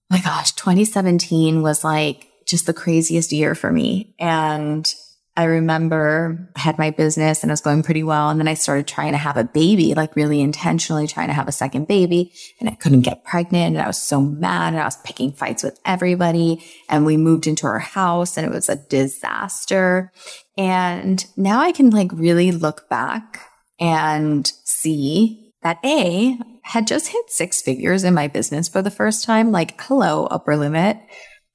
My 0.09 0.19
gosh, 0.21 0.53
2017 0.53 1.61
was 1.61 1.83
like 1.83 2.27
just 2.47 2.65
the 2.65 2.73
craziest 2.73 3.31
year 3.31 3.53
for 3.53 3.71
me. 3.71 4.15
And 4.19 4.91
I 5.37 5.45
remember 5.45 6.51
I 6.55 6.59
had 6.59 6.77
my 6.77 6.91
business 6.91 7.43
and 7.43 7.49
it 7.49 7.53
was 7.53 7.61
going 7.61 7.81
pretty 7.81 8.03
well. 8.03 8.29
And 8.29 8.39
then 8.39 8.47
I 8.47 8.55
started 8.55 8.87
trying 8.87 9.13
to 9.13 9.17
have 9.17 9.37
a 9.37 9.45
baby, 9.45 9.93
like 9.93 10.15
really 10.15 10.41
intentionally 10.41 11.07
trying 11.07 11.27
to 11.27 11.33
have 11.33 11.47
a 11.47 11.53
second 11.53 11.87
baby. 11.87 12.33
And 12.59 12.67
I 12.67 12.75
couldn't 12.75 13.01
get 13.01 13.23
pregnant. 13.23 13.75
And 13.75 13.81
I 13.81 13.87
was 13.87 14.01
so 14.01 14.19
mad. 14.19 14.73
And 14.73 14.81
I 14.81 14.85
was 14.85 14.97
picking 14.97 15.31
fights 15.31 15.63
with 15.63 15.79
everybody. 15.85 16.61
And 16.89 17.05
we 17.05 17.15
moved 17.15 17.47
into 17.47 17.67
our 17.67 17.79
house 17.79 18.35
and 18.35 18.45
it 18.45 18.51
was 18.51 18.67
a 18.67 18.75
disaster. 18.75 20.11
And 20.57 21.25
now 21.37 21.61
I 21.61 21.71
can 21.71 21.89
like 21.89 22.11
really 22.11 22.51
look 22.51 22.89
back 22.89 23.41
and 23.79 24.51
see 24.65 25.53
that 25.63 25.79
A 25.85 26.37
had 26.63 26.85
just 26.85 27.07
hit 27.07 27.29
six 27.29 27.61
figures 27.61 28.03
in 28.03 28.13
my 28.13 28.27
business 28.27 28.67
for 28.67 28.81
the 28.81 28.91
first 28.91 29.23
time. 29.23 29.51
Like, 29.51 29.79
hello, 29.81 30.25
upper 30.25 30.55
limit. 30.55 30.99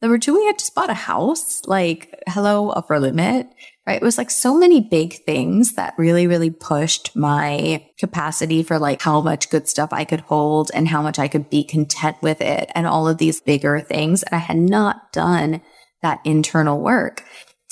Number 0.05 0.19
two, 0.19 0.35
we 0.35 0.45
had 0.45 0.59
just 0.59 0.75
bought 0.75 0.91
a 0.91 0.95
house. 0.95 1.63
Like, 1.67 2.23
hello, 2.29 2.69
upper 2.69 3.01
limit 3.01 3.49
right? 3.87 4.01
It 4.01 4.05
was 4.05 4.19
like 4.19 4.31
so 4.31 4.57
many 4.57 4.81
big 4.81 5.15
things 5.25 5.75
that 5.75 5.95
really, 5.99 6.27
really 6.27 6.51
pushed 6.51 7.15
my 7.15 7.87
capacity 7.99 8.63
for 8.63 8.79
like 8.79 9.03
how 9.03 9.21
much 9.21 9.51
good 9.51 9.69
stuff 9.69 9.91
I 9.93 10.05
could 10.05 10.21
hold 10.21 10.71
and 10.75 10.89
how 10.89 11.03
much 11.03 11.19
I 11.19 11.29
could 11.29 11.51
be 11.51 11.65
content 11.65 12.17
with 12.23 12.41
it 12.41 12.71
and 12.75 12.87
all 12.87 13.09
of 13.09 13.19
these 13.19 13.41
bigger 13.41 13.81
things. 13.81 14.23
And 14.23 14.35
I 14.35 14.39
had 14.39 14.57
not 14.57 15.13
done 15.13 15.61
that 16.03 16.21
internal 16.25 16.81
work. 16.81 17.25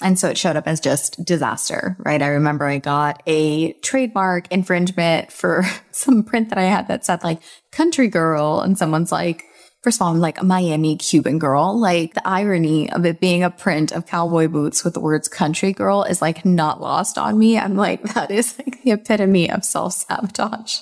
And 0.03 0.19
so 0.19 0.29
it 0.29 0.37
showed 0.37 0.57
up 0.57 0.67
as 0.67 0.81
just 0.81 1.25
disaster, 1.25 1.97
right? 2.01 2.21
I 2.21 2.29
remember 2.29 2.67
I 2.67 2.79
got 2.79 3.23
a 3.27 3.73
trademark 3.75 4.51
infringement 4.51 5.31
for 5.31 5.65
some 5.93 6.25
print 6.25 6.49
that 6.49 6.59
I 6.59 6.65
had 6.65 6.89
that 6.89 7.05
said 7.05 7.23
like 7.23 7.41
country 7.71 8.09
girl. 8.09 8.61
And 8.61 8.77
someone's 8.77 9.13
like, 9.13 9.45
First 9.83 9.99
of 9.99 10.03
all, 10.03 10.13
I'm 10.13 10.21
like 10.21 10.41
a 10.41 10.45
Miami 10.45 10.97
Cuban 10.97 11.41
girl. 11.41 11.77
Like 11.77 12.15
the 12.15 12.27
irony 12.27 12.91
of 12.93 13.05
it 13.05 13.19
being 13.19 13.43
a 13.43 13.51
print 13.51 13.91
of 13.91 14.07
cowboy 14.07 14.47
boots 14.47 14.85
with 14.85 14.95
the 14.95 15.01
words 15.01 15.27
country 15.27 15.73
girl 15.73 16.05
is 16.05 16.23
like 16.23 16.45
not 16.45 16.81
lost 16.81 17.19
on 17.19 17.37
me. 17.37 17.59
I'm 17.59 17.75
like, 17.75 18.03
that 18.15 18.31
is 18.31 18.57
like 18.59 18.81
the 18.83 18.93
epitome 18.93 19.51
of 19.51 19.65
self 19.65 19.95
sabotage. 19.95 20.79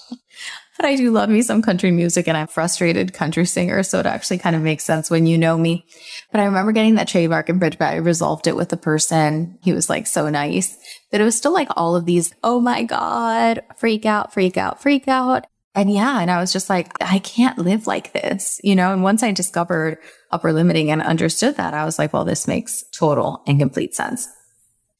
but 0.76 0.84
I 0.84 0.96
do 0.96 1.10
love 1.12 1.30
me 1.30 1.40
some 1.40 1.62
country 1.62 1.90
music 1.90 2.28
and 2.28 2.36
I'm 2.36 2.46
frustrated 2.46 3.14
country 3.14 3.46
singer. 3.46 3.82
So 3.84 4.00
it 4.00 4.06
actually 4.06 4.36
kind 4.36 4.54
of 4.54 4.60
makes 4.60 4.84
sense 4.84 5.08
when 5.08 5.26
you 5.26 5.38
know 5.38 5.56
me. 5.56 5.86
But 6.30 6.42
I 6.42 6.44
remember 6.44 6.72
getting 6.72 6.96
that 6.96 7.08
trademark 7.08 7.48
infringement. 7.48 7.92
I 7.92 7.96
resolved 7.96 8.48
it 8.48 8.56
with 8.56 8.68
the 8.68 8.76
person. 8.76 9.58
He 9.62 9.72
was 9.72 9.88
like 9.88 10.06
so 10.06 10.28
nice. 10.28 10.76
But 11.10 11.22
it 11.22 11.24
was 11.24 11.38
still 11.38 11.54
like 11.54 11.68
all 11.74 11.96
of 11.96 12.04
these, 12.04 12.34
oh 12.44 12.60
my 12.60 12.82
God, 12.82 13.62
freak 13.78 14.04
out, 14.04 14.34
freak 14.34 14.58
out, 14.58 14.82
freak 14.82 15.08
out. 15.08 15.46
And 15.74 15.92
yeah, 15.92 16.20
and 16.20 16.30
I 16.30 16.40
was 16.40 16.52
just 16.52 16.68
like, 16.68 16.92
I 17.00 17.20
can't 17.20 17.58
live 17.58 17.86
like 17.86 18.12
this, 18.12 18.60
you 18.64 18.74
know? 18.74 18.92
And 18.92 19.02
once 19.02 19.22
I 19.22 19.30
discovered 19.30 19.98
upper 20.32 20.52
limiting 20.52 20.90
and 20.90 21.00
understood 21.00 21.56
that, 21.56 21.74
I 21.74 21.84
was 21.84 21.98
like, 21.98 22.12
well, 22.12 22.24
this 22.24 22.48
makes 22.48 22.82
total 22.92 23.42
and 23.46 23.58
complete 23.58 23.94
sense. 23.94 24.28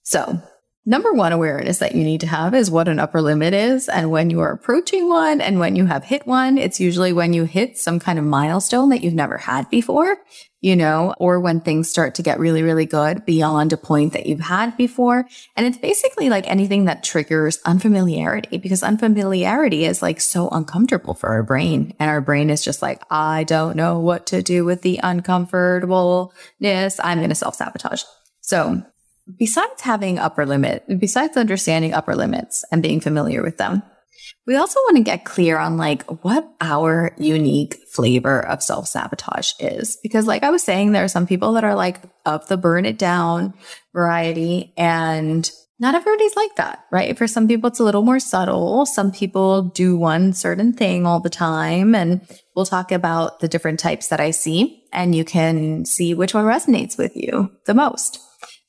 So 0.05 0.41
number 0.87 1.13
one 1.13 1.33
awareness 1.33 1.79
that 1.79 1.95
you 1.95 2.05
need 2.05 2.21
to 2.21 2.27
have 2.27 2.55
is 2.55 2.71
what 2.71 2.89
an 2.89 2.99
upper 2.99 3.23
limit 3.23 3.55
is. 3.55 3.89
And 3.89 4.11
when 4.11 4.31
you 4.31 4.41
are 4.41 4.53
approaching 4.53 5.09
one 5.09 5.41
and 5.41 5.59
when 5.59 5.77
you 5.77 5.87
have 5.87 6.05
hit 6.05 6.27
one, 6.27 6.59
it's 6.59 6.81
usually 6.81 7.13
when 7.13 7.33
you 7.33 7.45
hit 7.45 7.79
some 7.79 7.99
kind 7.99 8.19
of 8.19 8.25
milestone 8.25 8.89
that 8.91 9.03
you've 9.03 9.15
never 9.15 9.39
had 9.39 9.69
before 9.71 10.17
you 10.61 10.77
know, 10.77 11.15
or 11.19 11.41
when 11.41 11.61
things 11.61 11.89
start 11.89 12.15
to 12.17 12.23
get 12.23 12.39
really, 12.39 12.63
really 12.63 12.85
good 12.85 13.25
beyond 13.25 13.73
a 13.73 13.79
point 13.79 14.13
that 14.13 14.27
you've 14.27 14.41
had 14.41 14.77
before. 14.77 15.27
And 15.57 15.67
it's 15.67 15.79
basically 15.79 16.29
like 16.29 16.49
anything 16.49 16.85
that 16.85 17.03
triggers 17.03 17.59
unfamiliarity 17.65 18.59
because 18.59 18.83
unfamiliarity 18.83 19.87
is 19.87 20.03
like 20.03 20.21
so 20.21 20.49
uncomfortable 20.51 21.15
for 21.15 21.31
our 21.31 21.43
brain. 21.43 21.95
And 21.99 22.11
our 22.11 22.21
brain 22.21 22.51
is 22.51 22.63
just 22.63 22.83
like, 22.83 23.03
I 23.11 23.45
don't 23.45 23.77
know 23.77 24.01
what 24.01 24.27
to 24.27 24.43
do 24.43 24.65
with 24.67 24.83
the 24.83 25.01
uncomfortableness. 25.03 27.01
I'm 27.03 27.19
going 27.19 27.31
to 27.31 27.35
self 27.35 27.55
sabotage. 27.55 28.03
So 28.43 28.83
besides 29.39 29.83
having 29.83 30.19
upper 30.19 30.47
limit, 30.47 30.85
besides 30.99 31.37
understanding 31.37 31.95
upper 31.95 32.15
limits 32.15 32.65
and 32.73 32.83
being 32.83 33.01
familiar 33.01 33.43
with 33.43 33.59
them, 33.59 33.83
we 34.47 34.57
also 34.57 34.81
want 34.81 34.97
to 34.97 35.03
get 35.03 35.25
clear 35.25 35.59
on 35.59 35.77
like 35.77 36.03
what 36.25 36.49
our 36.61 37.15
unique 37.19 37.77
flavor 37.93 38.45
of 38.47 38.63
self 38.63 38.87
sabotage 38.87 39.53
is. 39.59 39.99
Because 40.03 40.27
like 40.27 40.43
I 40.43 40.51
was 40.51 40.63
saying, 40.63 40.93
there 40.93 41.05
are 41.05 41.09
some 41.09 41.27
people 41.27 41.53
that 41.55 41.65
are 41.65 41.75
like 41.75 42.01
of 42.27 42.47
the 42.49 42.57
burn 42.57 42.87
it 42.87 42.99
down 42.99 43.55
variety 43.93 44.73
and 44.77 45.51
not 45.79 45.95
everybody's 45.95 46.37
like 46.37 46.57
that, 46.57 46.85
right? 46.93 47.17
For 47.17 47.27
some 47.27 47.49
people, 47.49 47.69
it's 47.69 47.81
a 47.81 47.85
little 47.85 48.03
more 48.03 48.21
subtle. 48.21 48.85
Some 48.85 49.11
people 49.11 49.63
do 49.63 49.97
one 49.97 50.35
certain 50.35 50.75
thing 50.75 51.07
all 51.07 51.21
the 51.21 51.31
time. 51.31 51.95
And 51.95 52.21
we'll 52.55 52.67
talk 52.67 52.93
about 52.93 53.41
the 53.41 53.49
different 53.49 53.81
types 53.81 54.09
that 54.09 54.21
I 54.21 54.31
see 54.31 54.85
and 54.93 55.15
you 55.15 55.25
can 55.25 55.87
see 55.87 56.13
which 56.13 56.35
one 56.35 56.45
resonates 56.45 56.99
with 56.99 57.17
you 57.17 57.51
the 57.65 57.75
most. 57.75 58.21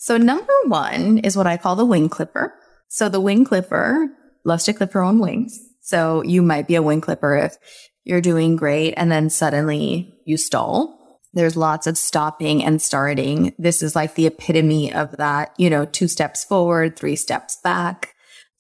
So 0.02 0.18
number 0.18 0.52
one 0.66 1.20
is 1.20 1.38
what 1.38 1.46
I 1.46 1.58
call 1.58 1.76
the 1.76 1.86
wing 1.86 2.10
clipper. 2.10 2.56
So 2.88 3.08
the 3.08 3.22
wing 3.22 3.46
clipper 3.46 4.08
loves 4.44 4.64
to 4.64 4.74
clip 4.74 4.94
her 4.94 5.04
own 5.04 5.20
wings. 5.20 5.60
So 5.82 6.24
you 6.24 6.42
might 6.42 6.68
be 6.68 6.74
a 6.74 6.82
wing 6.82 7.02
clipper 7.02 7.38
if 7.38 7.56
you're 8.04 8.20
doing 8.20 8.56
great 8.56 8.96
and 8.98 9.12
then 9.12 9.30
suddenly 9.30 10.20
you 10.26 10.38
stall. 10.38 11.20
There's 11.34 11.56
lots 11.56 11.86
of 11.86 12.00
stopping 12.00 12.64
and 12.64 12.82
starting. 12.82 13.54
This 13.60 13.84
is 13.84 13.96
like 13.96 14.16
the 14.16 14.26
epitome 14.26 14.92
of 14.92 15.18
that, 15.18 15.54
you 15.60 15.70
know, 15.70 15.86
two 15.86 16.08
steps 16.08 16.44
forward, 16.44 16.96
three 16.96 17.16
steps 17.16 17.60
back, 17.64 18.16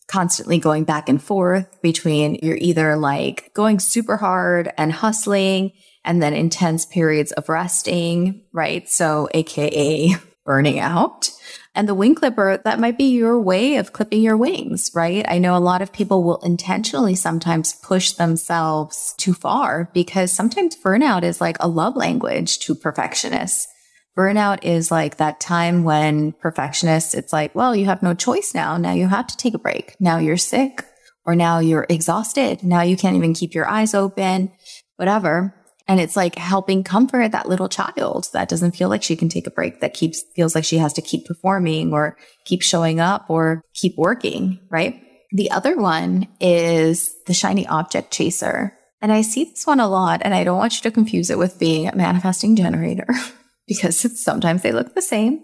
constantly 0.05 0.59
going 0.59 0.83
back 0.83 1.09
and 1.09 1.23
forth 1.23 1.81
between 1.81 2.37
you're 2.43 2.57
either 2.57 2.97
like 2.97 3.51
going 3.55 3.79
super 3.79 4.17
hard 4.17 4.71
and 4.77 4.91
hustling 4.91 5.71
and 6.05 6.21
then 6.21 6.35
intense 6.35 6.85
periods 6.85 7.31
of 7.31 7.49
resting, 7.49 8.43
right? 8.53 8.87
So 8.87 9.27
AKA 9.33 10.17
burning 10.51 10.79
out 10.79 11.31
and 11.73 11.87
the 11.87 11.95
wing 11.95 12.13
clipper, 12.13 12.59
that 12.65 12.81
might 12.81 12.97
be 12.97 13.15
your 13.15 13.39
way 13.39 13.77
of 13.77 13.93
clipping 13.93 14.21
your 14.21 14.35
wings, 14.35 14.91
right? 14.93 15.25
I 15.29 15.37
know 15.37 15.55
a 15.55 15.59
lot 15.59 15.81
of 15.81 15.93
people 15.93 16.23
will 16.23 16.41
intentionally 16.41 17.15
sometimes 17.15 17.75
push 17.75 18.11
themselves 18.11 19.15
too 19.17 19.33
far 19.33 19.89
because 19.93 20.33
sometimes 20.33 20.75
burnout 20.75 21.23
is 21.23 21.39
like 21.39 21.55
a 21.61 21.69
love 21.69 21.95
language 21.95 22.59
to 22.59 22.75
perfectionists. 22.75 23.69
Burnout 24.17 24.59
is 24.63 24.91
like 24.91 25.15
that 25.15 25.39
time 25.39 25.85
when 25.85 26.33
perfectionists, 26.33 27.13
it's 27.13 27.31
like, 27.31 27.55
well, 27.55 27.73
you 27.73 27.85
have 27.85 28.03
no 28.03 28.13
choice 28.13 28.53
now. 28.53 28.75
Now 28.75 28.91
you 28.91 29.07
have 29.07 29.27
to 29.27 29.37
take 29.37 29.53
a 29.53 29.57
break. 29.59 29.95
Now 30.01 30.17
you're 30.17 30.35
sick 30.35 30.83
or 31.25 31.33
now 31.33 31.59
you're 31.59 31.85
exhausted. 31.87 32.61
Now 32.61 32.81
you 32.81 32.97
can't 32.97 33.15
even 33.15 33.33
keep 33.33 33.53
your 33.53 33.69
eyes 33.69 33.93
open, 33.93 34.51
whatever. 34.97 35.55
And 35.91 35.99
it's 35.99 36.15
like 36.15 36.35
helping 36.35 36.85
comfort 36.85 37.33
that 37.33 37.49
little 37.49 37.67
child 37.67 38.29
that 38.31 38.47
doesn't 38.47 38.77
feel 38.77 38.87
like 38.87 39.03
she 39.03 39.17
can 39.17 39.27
take 39.27 39.45
a 39.45 39.51
break, 39.51 39.81
that 39.81 39.93
keeps 39.93 40.23
feels 40.37 40.55
like 40.55 40.63
she 40.63 40.77
has 40.77 40.93
to 40.93 41.01
keep 41.01 41.25
performing 41.25 41.91
or 41.91 42.15
keep 42.45 42.61
showing 42.61 43.01
up 43.01 43.25
or 43.29 43.61
keep 43.73 43.97
working, 43.97 44.57
right? 44.69 45.03
The 45.33 45.51
other 45.51 45.75
one 45.75 46.29
is 46.39 47.13
the 47.27 47.33
shiny 47.33 47.67
object 47.67 48.13
chaser. 48.13 48.73
And 49.01 49.11
I 49.11 49.21
see 49.21 49.43
this 49.43 49.67
one 49.67 49.81
a 49.81 49.89
lot, 49.89 50.21
and 50.23 50.33
I 50.33 50.45
don't 50.45 50.57
want 50.57 50.77
you 50.77 50.89
to 50.89 50.95
confuse 50.95 51.29
it 51.29 51.37
with 51.37 51.59
being 51.59 51.89
a 51.89 51.95
manifesting 51.97 52.55
generator. 52.55 53.07
because 53.71 53.97
sometimes 54.21 54.63
they 54.63 54.73
look 54.73 54.93
the 54.93 55.01
same, 55.01 55.41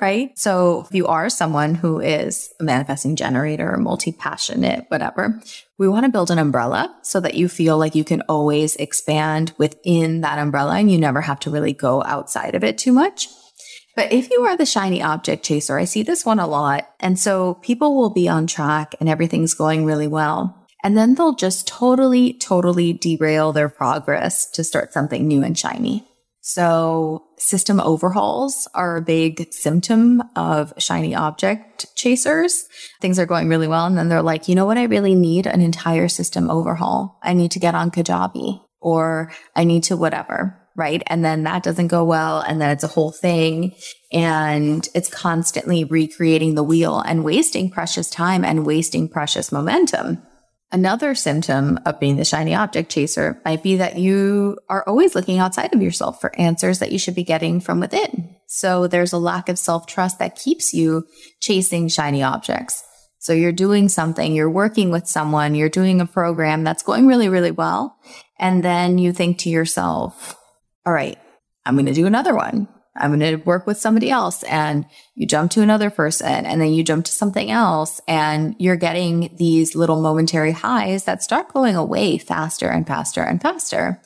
right? 0.00 0.38
So 0.38 0.82
if 0.88 0.94
you 0.94 1.08
are 1.08 1.28
someone 1.28 1.74
who 1.74 1.98
is 1.98 2.52
a 2.60 2.64
manifesting 2.64 3.16
generator, 3.16 3.76
multi 3.76 4.12
passionate, 4.12 4.84
whatever, 4.88 5.40
we 5.76 5.88
want 5.88 6.06
to 6.06 6.12
build 6.12 6.30
an 6.30 6.38
umbrella 6.38 6.94
so 7.02 7.18
that 7.18 7.34
you 7.34 7.48
feel 7.48 7.76
like 7.76 7.96
you 7.96 8.04
can 8.04 8.20
always 8.22 8.76
expand 8.76 9.52
within 9.58 10.20
that 10.20 10.38
umbrella 10.38 10.76
and 10.78 10.90
you 10.90 10.98
never 10.98 11.20
have 11.20 11.40
to 11.40 11.50
really 11.50 11.72
go 11.72 12.02
outside 12.04 12.54
of 12.54 12.62
it 12.62 12.78
too 12.78 12.92
much. 12.92 13.28
But 13.96 14.12
if 14.12 14.30
you 14.30 14.42
are 14.42 14.56
the 14.56 14.66
shiny 14.66 15.02
object 15.02 15.44
chaser, 15.44 15.78
I 15.78 15.84
see 15.84 16.04
this 16.04 16.24
one 16.24 16.38
a 16.38 16.46
lot. 16.46 16.88
And 17.00 17.18
so 17.18 17.54
people 17.54 17.96
will 17.96 18.10
be 18.10 18.28
on 18.28 18.46
track 18.46 18.94
and 19.00 19.08
everything's 19.08 19.54
going 19.54 19.84
really 19.84 20.08
well. 20.08 20.66
And 20.84 20.96
then 20.96 21.14
they'll 21.14 21.34
just 21.34 21.66
totally, 21.66 22.34
totally 22.34 22.92
derail 22.92 23.52
their 23.52 23.68
progress 23.68 24.48
to 24.50 24.62
start 24.62 24.92
something 24.92 25.26
new 25.26 25.42
and 25.42 25.58
shiny. 25.58 26.04
So 26.46 27.24
system 27.38 27.80
overhauls 27.80 28.68
are 28.74 28.98
a 28.98 29.02
big 29.02 29.50
symptom 29.50 30.22
of 30.36 30.74
shiny 30.76 31.14
object 31.14 31.86
chasers. 31.96 32.68
Things 33.00 33.18
are 33.18 33.24
going 33.24 33.48
really 33.48 33.66
well. 33.66 33.86
And 33.86 33.96
then 33.96 34.10
they're 34.10 34.20
like, 34.20 34.46
you 34.46 34.54
know 34.54 34.66
what? 34.66 34.76
I 34.76 34.82
really 34.82 35.14
need 35.14 35.46
an 35.46 35.62
entire 35.62 36.06
system 36.06 36.50
overhaul. 36.50 37.18
I 37.22 37.32
need 37.32 37.52
to 37.52 37.58
get 37.58 37.74
on 37.74 37.90
Kajabi 37.90 38.60
or 38.82 39.32
I 39.56 39.64
need 39.64 39.84
to 39.84 39.96
whatever. 39.96 40.60
Right. 40.76 41.02
And 41.06 41.24
then 41.24 41.44
that 41.44 41.62
doesn't 41.62 41.86
go 41.86 42.04
well. 42.04 42.40
And 42.40 42.60
then 42.60 42.68
it's 42.72 42.84
a 42.84 42.88
whole 42.88 43.10
thing 43.10 43.74
and 44.12 44.86
it's 44.94 45.08
constantly 45.08 45.84
recreating 45.84 46.56
the 46.56 46.62
wheel 46.62 47.00
and 47.00 47.24
wasting 47.24 47.70
precious 47.70 48.10
time 48.10 48.44
and 48.44 48.66
wasting 48.66 49.08
precious 49.08 49.50
momentum. 49.50 50.20
Another 50.72 51.14
symptom 51.14 51.78
of 51.86 52.00
being 52.00 52.16
the 52.16 52.24
shiny 52.24 52.54
object 52.54 52.90
chaser 52.90 53.40
might 53.44 53.62
be 53.62 53.76
that 53.76 53.96
you 53.96 54.58
are 54.68 54.82
always 54.88 55.14
looking 55.14 55.38
outside 55.38 55.72
of 55.74 55.82
yourself 55.82 56.20
for 56.20 56.34
answers 56.38 56.80
that 56.80 56.90
you 56.90 56.98
should 56.98 57.14
be 57.14 57.22
getting 57.22 57.60
from 57.60 57.78
within. 57.78 58.34
So 58.46 58.86
there's 58.86 59.12
a 59.12 59.18
lack 59.18 59.48
of 59.48 59.58
self 59.58 59.86
trust 59.86 60.18
that 60.18 60.36
keeps 60.36 60.74
you 60.74 61.06
chasing 61.40 61.88
shiny 61.88 62.22
objects. 62.22 62.82
So 63.18 63.32
you're 63.32 63.52
doing 63.52 63.88
something, 63.88 64.34
you're 64.34 64.50
working 64.50 64.90
with 64.90 65.06
someone, 65.06 65.54
you're 65.54 65.70
doing 65.70 66.00
a 66.00 66.06
program 66.06 66.62
that's 66.62 66.82
going 66.82 67.06
really, 67.06 67.28
really 67.28 67.52
well. 67.52 67.96
And 68.38 68.62
then 68.62 68.98
you 68.98 69.12
think 69.12 69.38
to 69.38 69.50
yourself, 69.50 70.36
all 70.84 70.92
right, 70.92 71.18
I'm 71.64 71.74
going 71.74 71.86
to 71.86 71.94
do 71.94 72.06
another 72.06 72.34
one. 72.34 72.68
I'm 72.96 73.18
going 73.18 73.38
to 73.38 73.44
work 73.44 73.66
with 73.66 73.78
somebody 73.78 74.10
else 74.10 74.42
and 74.44 74.86
you 75.14 75.26
jump 75.26 75.50
to 75.52 75.62
another 75.62 75.90
person 75.90 76.46
and 76.46 76.60
then 76.60 76.72
you 76.72 76.84
jump 76.84 77.04
to 77.06 77.12
something 77.12 77.50
else 77.50 78.00
and 78.06 78.54
you're 78.58 78.76
getting 78.76 79.34
these 79.36 79.74
little 79.74 80.00
momentary 80.00 80.52
highs 80.52 81.04
that 81.04 81.22
start 81.22 81.52
going 81.52 81.74
away 81.74 82.18
faster 82.18 82.68
and 82.68 82.86
faster 82.86 83.22
and 83.22 83.42
faster. 83.42 84.00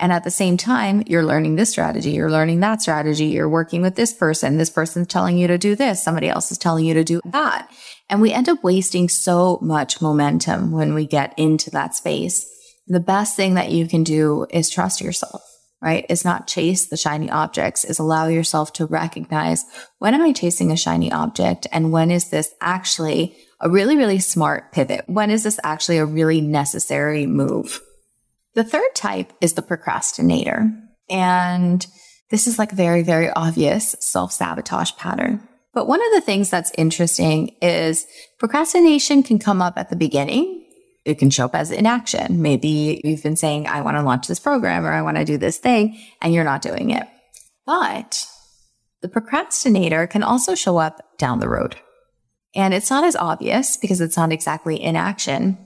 And 0.00 0.10
at 0.10 0.24
the 0.24 0.32
same 0.32 0.56
time, 0.56 1.04
you're 1.06 1.24
learning 1.24 1.54
this 1.54 1.70
strategy, 1.70 2.10
you're 2.10 2.30
learning 2.30 2.58
that 2.60 2.82
strategy, 2.82 3.26
you're 3.26 3.48
working 3.48 3.82
with 3.82 3.94
this 3.94 4.12
person, 4.12 4.58
this 4.58 4.70
person's 4.70 5.06
telling 5.06 5.38
you 5.38 5.46
to 5.46 5.56
do 5.58 5.76
this, 5.76 6.02
somebody 6.02 6.28
else 6.28 6.50
is 6.50 6.58
telling 6.58 6.84
you 6.84 6.94
to 6.94 7.04
do 7.04 7.20
that. 7.26 7.70
And 8.10 8.20
we 8.20 8.32
end 8.32 8.48
up 8.48 8.64
wasting 8.64 9.08
so 9.08 9.60
much 9.62 10.02
momentum 10.02 10.72
when 10.72 10.94
we 10.94 11.06
get 11.06 11.32
into 11.38 11.70
that 11.70 11.94
space. 11.94 12.48
The 12.88 12.98
best 12.98 13.36
thing 13.36 13.54
that 13.54 13.70
you 13.70 13.86
can 13.86 14.02
do 14.02 14.44
is 14.50 14.68
trust 14.68 15.00
yourself, 15.00 15.40
right? 15.82 16.06
Is 16.08 16.24
not 16.24 16.46
chase 16.46 16.86
the 16.86 16.96
shiny 16.96 17.28
objects, 17.28 17.84
is 17.84 17.98
allow 17.98 18.28
yourself 18.28 18.72
to 18.74 18.86
recognize 18.86 19.64
when 19.98 20.14
am 20.14 20.22
I 20.22 20.32
chasing 20.32 20.70
a 20.70 20.76
shiny 20.76 21.10
object 21.10 21.66
and 21.72 21.92
when 21.92 22.10
is 22.10 22.30
this 22.30 22.54
actually 22.60 23.36
a 23.60 23.68
really, 23.68 23.96
really 23.96 24.20
smart 24.20 24.72
pivot? 24.72 25.04
When 25.06 25.30
is 25.30 25.42
this 25.42 25.58
actually 25.64 25.98
a 25.98 26.06
really 26.06 26.40
necessary 26.40 27.26
move? 27.26 27.80
The 28.54 28.64
third 28.64 28.94
type 28.94 29.32
is 29.40 29.54
the 29.54 29.62
procrastinator. 29.62 30.70
And 31.10 31.86
this 32.30 32.46
is 32.46 32.58
like 32.58 32.70
very, 32.70 33.02
very 33.02 33.30
obvious 33.30 33.96
self 34.00 34.32
sabotage 34.32 34.92
pattern. 34.96 35.46
But 35.74 35.86
one 35.86 36.00
of 36.00 36.12
the 36.12 36.20
things 36.20 36.50
that's 36.50 36.72
interesting 36.76 37.56
is 37.62 38.06
procrastination 38.38 39.22
can 39.22 39.38
come 39.38 39.62
up 39.62 39.78
at 39.78 39.90
the 39.90 39.96
beginning. 39.96 40.61
It 41.04 41.18
can 41.18 41.30
show 41.30 41.46
up 41.46 41.54
as 41.54 41.70
inaction. 41.70 42.42
Maybe 42.42 43.00
you've 43.04 43.22
been 43.22 43.36
saying, 43.36 43.66
I 43.66 43.82
want 43.82 43.96
to 43.96 44.02
launch 44.02 44.28
this 44.28 44.38
program 44.38 44.86
or 44.86 44.92
I 44.92 45.02
want 45.02 45.16
to 45.16 45.24
do 45.24 45.36
this 45.36 45.58
thing 45.58 45.98
and 46.20 46.32
you're 46.32 46.44
not 46.44 46.62
doing 46.62 46.90
it. 46.90 47.06
But 47.66 48.24
the 49.00 49.08
procrastinator 49.08 50.06
can 50.06 50.22
also 50.22 50.54
show 50.54 50.78
up 50.78 51.18
down 51.18 51.40
the 51.40 51.48
road. 51.48 51.76
And 52.54 52.72
it's 52.72 52.90
not 52.90 53.04
as 53.04 53.16
obvious 53.16 53.76
because 53.76 54.00
it's 54.00 54.16
not 54.16 54.32
exactly 54.32 54.80
inaction, 54.80 55.58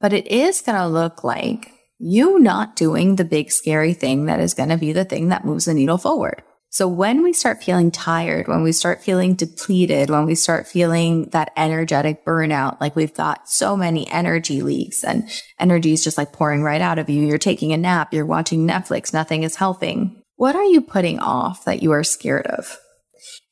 but 0.00 0.12
it 0.12 0.26
is 0.26 0.60
going 0.60 0.78
to 0.78 0.86
look 0.86 1.24
like 1.24 1.72
you 1.98 2.38
not 2.38 2.76
doing 2.76 3.16
the 3.16 3.24
big 3.24 3.52
scary 3.52 3.94
thing 3.94 4.26
that 4.26 4.40
is 4.40 4.54
going 4.54 4.68
to 4.68 4.76
be 4.76 4.92
the 4.92 5.04
thing 5.04 5.28
that 5.28 5.44
moves 5.44 5.66
the 5.66 5.74
needle 5.74 5.98
forward. 5.98 6.42
So 6.72 6.88
when 6.88 7.22
we 7.22 7.34
start 7.34 7.62
feeling 7.62 7.90
tired, 7.90 8.48
when 8.48 8.62
we 8.62 8.72
start 8.72 9.02
feeling 9.02 9.34
depleted, 9.34 10.08
when 10.08 10.24
we 10.24 10.34
start 10.34 10.66
feeling 10.66 11.28
that 11.28 11.52
energetic 11.54 12.24
burnout, 12.24 12.80
like 12.80 12.96
we've 12.96 13.12
got 13.12 13.46
so 13.46 13.76
many 13.76 14.10
energy 14.10 14.62
leaks 14.62 15.04
and 15.04 15.28
energy 15.60 15.92
is 15.92 16.02
just 16.02 16.16
like 16.16 16.32
pouring 16.32 16.62
right 16.62 16.80
out 16.80 16.98
of 16.98 17.10
you. 17.10 17.26
You're 17.26 17.36
taking 17.36 17.74
a 17.74 17.76
nap. 17.76 18.14
You're 18.14 18.24
watching 18.24 18.66
Netflix. 18.66 19.12
Nothing 19.12 19.42
is 19.42 19.56
helping. 19.56 20.22
What 20.36 20.56
are 20.56 20.64
you 20.64 20.80
putting 20.80 21.18
off 21.18 21.66
that 21.66 21.82
you 21.82 21.92
are 21.92 22.02
scared 22.02 22.46
of? 22.46 22.78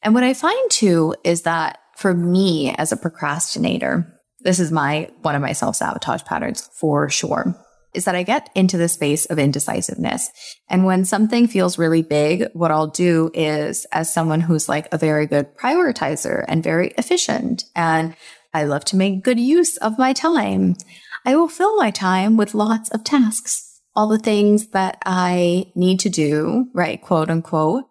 And 0.02 0.14
what 0.14 0.24
I 0.24 0.32
find 0.32 0.70
too 0.70 1.14
is 1.22 1.42
that 1.42 1.78
for 1.98 2.14
me 2.14 2.74
as 2.78 2.90
a 2.90 2.96
procrastinator, 2.96 4.10
this 4.44 4.58
is 4.58 4.72
my, 4.72 5.10
one 5.20 5.34
of 5.34 5.42
my 5.42 5.52
self 5.52 5.76
sabotage 5.76 6.24
patterns 6.24 6.70
for 6.72 7.10
sure 7.10 7.54
is 7.94 8.04
that 8.04 8.14
I 8.14 8.22
get 8.22 8.50
into 8.54 8.76
the 8.76 8.88
space 8.88 9.26
of 9.26 9.38
indecisiveness. 9.38 10.30
And 10.68 10.84
when 10.84 11.04
something 11.04 11.48
feels 11.48 11.78
really 11.78 12.02
big, 12.02 12.46
what 12.52 12.70
I'll 12.70 12.86
do 12.86 13.30
is 13.34 13.86
as 13.92 14.12
someone 14.12 14.40
who's 14.40 14.68
like 14.68 14.88
a 14.92 14.98
very 14.98 15.26
good 15.26 15.56
prioritizer 15.56 16.44
and 16.48 16.62
very 16.62 16.88
efficient 16.98 17.64
and 17.74 18.14
I 18.52 18.64
love 18.64 18.84
to 18.86 18.96
make 18.96 19.22
good 19.22 19.38
use 19.38 19.76
of 19.76 19.98
my 19.98 20.12
time. 20.12 20.76
I 21.24 21.36
will 21.36 21.48
fill 21.48 21.76
my 21.76 21.90
time 21.90 22.36
with 22.36 22.54
lots 22.54 22.90
of 22.90 23.04
tasks, 23.04 23.80
all 23.94 24.08
the 24.08 24.18
things 24.18 24.68
that 24.68 24.98
I 25.04 25.70
need 25.74 26.00
to 26.00 26.08
do, 26.08 26.66
right? 26.74 27.00
Quote 27.00 27.30
unquote. 27.30 27.84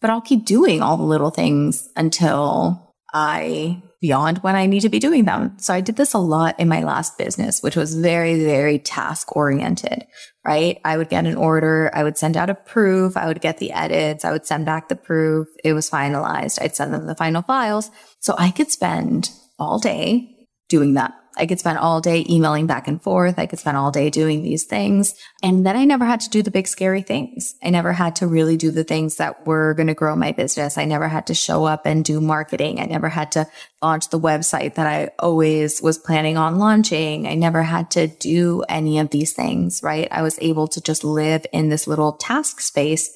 But 0.00 0.08
I'll 0.08 0.22
keep 0.22 0.46
doing 0.46 0.80
all 0.80 0.96
the 0.96 1.02
little 1.02 1.30
things 1.30 1.88
until 1.96 2.94
I 3.12 3.82
beyond 4.00 4.38
when 4.38 4.56
I 4.56 4.66
need 4.66 4.80
to 4.80 4.88
be 4.88 4.98
doing 4.98 5.24
them. 5.24 5.56
So 5.58 5.74
I 5.74 5.80
did 5.80 5.96
this 5.96 6.14
a 6.14 6.18
lot 6.18 6.58
in 6.58 6.68
my 6.68 6.82
last 6.82 7.18
business, 7.18 7.62
which 7.62 7.76
was 7.76 7.94
very, 7.94 8.42
very 8.42 8.78
task 8.78 9.36
oriented, 9.36 10.06
right? 10.44 10.80
I 10.84 10.96
would 10.96 11.10
get 11.10 11.26
an 11.26 11.36
order. 11.36 11.90
I 11.94 12.02
would 12.02 12.16
send 12.16 12.36
out 12.36 12.48
a 12.48 12.54
proof. 12.54 13.16
I 13.16 13.26
would 13.26 13.42
get 13.42 13.58
the 13.58 13.72
edits. 13.72 14.24
I 14.24 14.32
would 14.32 14.46
send 14.46 14.64
back 14.64 14.88
the 14.88 14.96
proof. 14.96 15.48
It 15.62 15.74
was 15.74 15.90
finalized. 15.90 16.62
I'd 16.62 16.74
send 16.74 16.94
them 16.94 17.06
the 17.06 17.14
final 17.14 17.42
files. 17.42 17.90
So 18.20 18.34
I 18.38 18.50
could 18.50 18.70
spend 18.70 19.30
all 19.58 19.78
day 19.78 20.34
doing 20.68 20.94
that. 20.94 21.12
I 21.36 21.46
could 21.46 21.60
spend 21.60 21.78
all 21.78 22.00
day 22.00 22.24
emailing 22.28 22.66
back 22.66 22.88
and 22.88 23.00
forth. 23.00 23.38
I 23.38 23.46
could 23.46 23.58
spend 23.58 23.76
all 23.76 23.90
day 23.90 24.10
doing 24.10 24.42
these 24.42 24.64
things. 24.64 25.14
And 25.42 25.64
then 25.64 25.76
I 25.76 25.84
never 25.84 26.04
had 26.04 26.20
to 26.20 26.30
do 26.30 26.42
the 26.42 26.50
big 26.50 26.66
scary 26.66 27.02
things. 27.02 27.54
I 27.62 27.70
never 27.70 27.92
had 27.92 28.16
to 28.16 28.26
really 28.26 28.56
do 28.56 28.70
the 28.70 28.84
things 28.84 29.16
that 29.16 29.46
were 29.46 29.74
going 29.74 29.86
to 29.86 29.94
grow 29.94 30.16
my 30.16 30.32
business. 30.32 30.76
I 30.76 30.84
never 30.84 31.08
had 31.08 31.26
to 31.28 31.34
show 31.34 31.64
up 31.64 31.86
and 31.86 32.04
do 32.04 32.20
marketing. 32.20 32.80
I 32.80 32.84
never 32.84 33.08
had 33.08 33.32
to 33.32 33.46
launch 33.82 34.10
the 34.10 34.20
website 34.20 34.74
that 34.74 34.86
I 34.86 35.10
always 35.18 35.80
was 35.80 35.98
planning 35.98 36.36
on 36.36 36.58
launching. 36.58 37.26
I 37.26 37.34
never 37.34 37.62
had 37.62 37.90
to 37.92 38.08
do 38.08 38.62
any 38.68 38.98
of 38.98 39.10
these 39.10 39.32
things, 39.32 39.82
right? 39.82 40.08
I 40.10 40.22
was 40.22 40.38
able 40.40 40.68
to 40.68 40.80
just 40.80 41.04
live 41.04 41.46
in 41.52 41.68
this 41.68 41.86
little 41.86 42.12
task 42.12 42.60
space, 42.60 43.10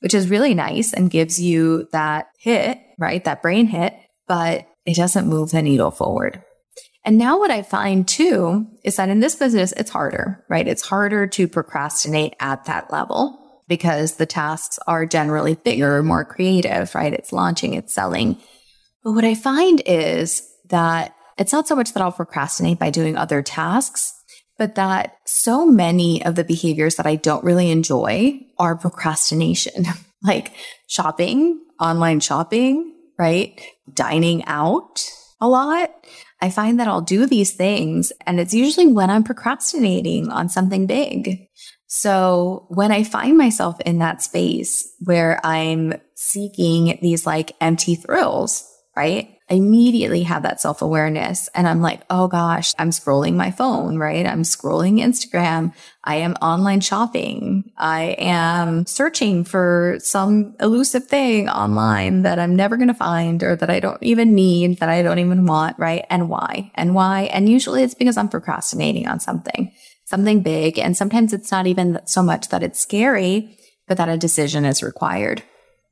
which 0.00 0.14
is 0.14 0.28
really 0.28 0.54
nice 0.54 0.92
and 0.92 1.10
gives 1.10 1.40
you 1.40 1.88
that 1.92 2.26
hit, 2.38 2.78
right? 2.98 3.24
That 3.24 3.42
brain 3.42 3.66
hit, 3.66 3.94
but 4.26 4.66
it 4.84 4.96
doesn't 4.96 5.28
move 5.28 5.50
the 5.50 5.62
needle 5.62 5.90
forward. 5.90 6.42
And 7.04 7.16
now 7.16 7.38
what 7.38 7.50
I 7.50 7.62
find 7.62 8.06
too 8.06 8.66
is 8.84 8.96
that 8.96 9.08
in 9.08 9.20
this 9.20 9.34
business, 9.34 9.72
it's 9.72 9.90
harder, 9.90 10.44
right? 10.48 10.68
It's 10.68 10.86
harder 10.86 11.26
to 11.28 11.48
procrastinate 11.48 12.34
at 12.40 12.66
that 12.66 12.92
level 12.92 13.40
because 13.68 14.16
the 14.16 14.26
tasks 14.26 14.78
are 14.86 15.06
generally 15.06 15.54
bigger, 15.54 16.02
more 16.02 16.24
creative, 16.24 16.94
right? 16.94 17.12
It's 17.12 17.32
launching, 17.32 17.74
it's 17.74 17.94
selling. 17.94 18.36
But 19.02 19.12
what 19.12 19.24
I 19.24 19.34
find 19.34 19.80
is 19.86 20.46
that 20.68 21.14
it's 21.38 21.52
not 21.52 21.66
so 21.66 21.76
much 21.76 21.94
that 21.94 22.02
I'll 22.02 22.12
procrastinate 22.12 22.78
by 22.78 22.90
doing 22.90 23.16
other 23.16 23.42
tasks, 23.42 24.12
but 24.58 24.74
that 24.74 25.16
so 25.24 25.64
many 25.64 26.22
of 26.24 26.34
the 26.34 26.44
behaviors 26.44 26.96
that 26.96 27.06
I 27.06 27.16
don't 27.16 27.44
really 27.44 27.70
enjoy 27.70 28.40
are 28.58 28.76
procrastination, 28.76 29.86
like 30.22 30.52
shopping, 30.86 31.64
online 31.80 32.20
shopping, 32.20 32.94
right? 33.18 33.58
Dining 33.94 34.44
out 34.44 35.08
a 35.40 35.48
lot. 35.48 35.94
I 36.42 36.50
find 36.50 36.80
that 36.80 36.88
I'll 36.88 37.00
do 37.00 37.26
these 37.26 37.52
things 37.52 38.12
and 38.26 38.40
it's 38.40 38.54
usually 38.54 38.86
when 38.86 39.10
I'm 39.10 39.24
procrastinating 39.24 40.30
on 40.30 40.48
something 40.48 40.86
big. 40.86 41.46
So 41.86 42.66
when 42.68 42.92
I 42.92 43.02
find 43.02 43.36
myself 43.36 43.80
in 43.80 43.98
that 43.98 44.22
space 44.22 44.94
where 45.00 45.40
I'm 45.44 45.94
seeking 46.14 46.98
these 47.02 47.26
like 47.26 47.52
empty 47.60 47.96
thrills, 47.96 48.64
right? 48.96 49.36
I 49.50 49.54
immediately 49.54 50.22
have 50.22 50.44
that 50.44 50.60
self 50.60 50.80
awareness 50.80 51.48
and 51.54 51.66
I'm 51.66 51.82
like, 51.82 52.02
oh 52.08 52.28
gosh, 52.28 52.72
I'm 52.78 52.90
scrolling 52.90 53.34
my 53.34 53.50
phone, 53.50 53.98
right? 53.98 54.24
I'm 54.24 54.42
scrolling 54.42 55.00
Instagram. 55.00 55.74
I 56.04 56.16
am 56.16 56.34
online 56.34 56.80
shopping. 56.80 57.72
I 57.76 58.14
am 58.18 58.86
searching 58.86 59.42
for 59.44 59.98
some 60.00 60.54
elusive 60.60 61.06
thing 61.06 61.48
online 61.48 62.22
that 62.22 62.38
I'm 62.38 62.54
never 62.54 62.76
going 62.76 62.88
to 62.88 62.94
find 62.94 63.42
or 63.42 63.56
that 63.56 63.70
I 63.70 63.80
don't 63.80 64.02
even 64.02 64.36
need, 64.36 64.78
that 64.78 64.88
I 64.88 65.02
don't 65.02 65.18
even 65.18 65.44
want, 65.46 65.78
right? 65.80 66.06
And 66.08 66.28
why? 66.28 66.70
And 66.76 66.94
why? 66.94 67.22
And 67.32 67.48
usually 67.48 67.82
it's 67.82 67.94
because 67.94 68.16
I'm 68.16 68.28
procrastinating 68.28 69.08
on 69.08 69.18
something, 69.18 69.72
something 70.04 70.42
big. 70.42 70.78
And 70.78 70.96
sometimes 70.96 71.32
it's 71.32 71.50
not 71.50 71.66
even 71.66 72.00
so 72.06 72.22
much 72.22 72.48
that 72.50 72.62
it's 72.62 72.78
scary, 72.78 73.58
but 73.88 73.96
that 73.96 74.08
a 74.08 74.16
decision 74.16 74.64
is 74.64 74.80
required 74.80 75.42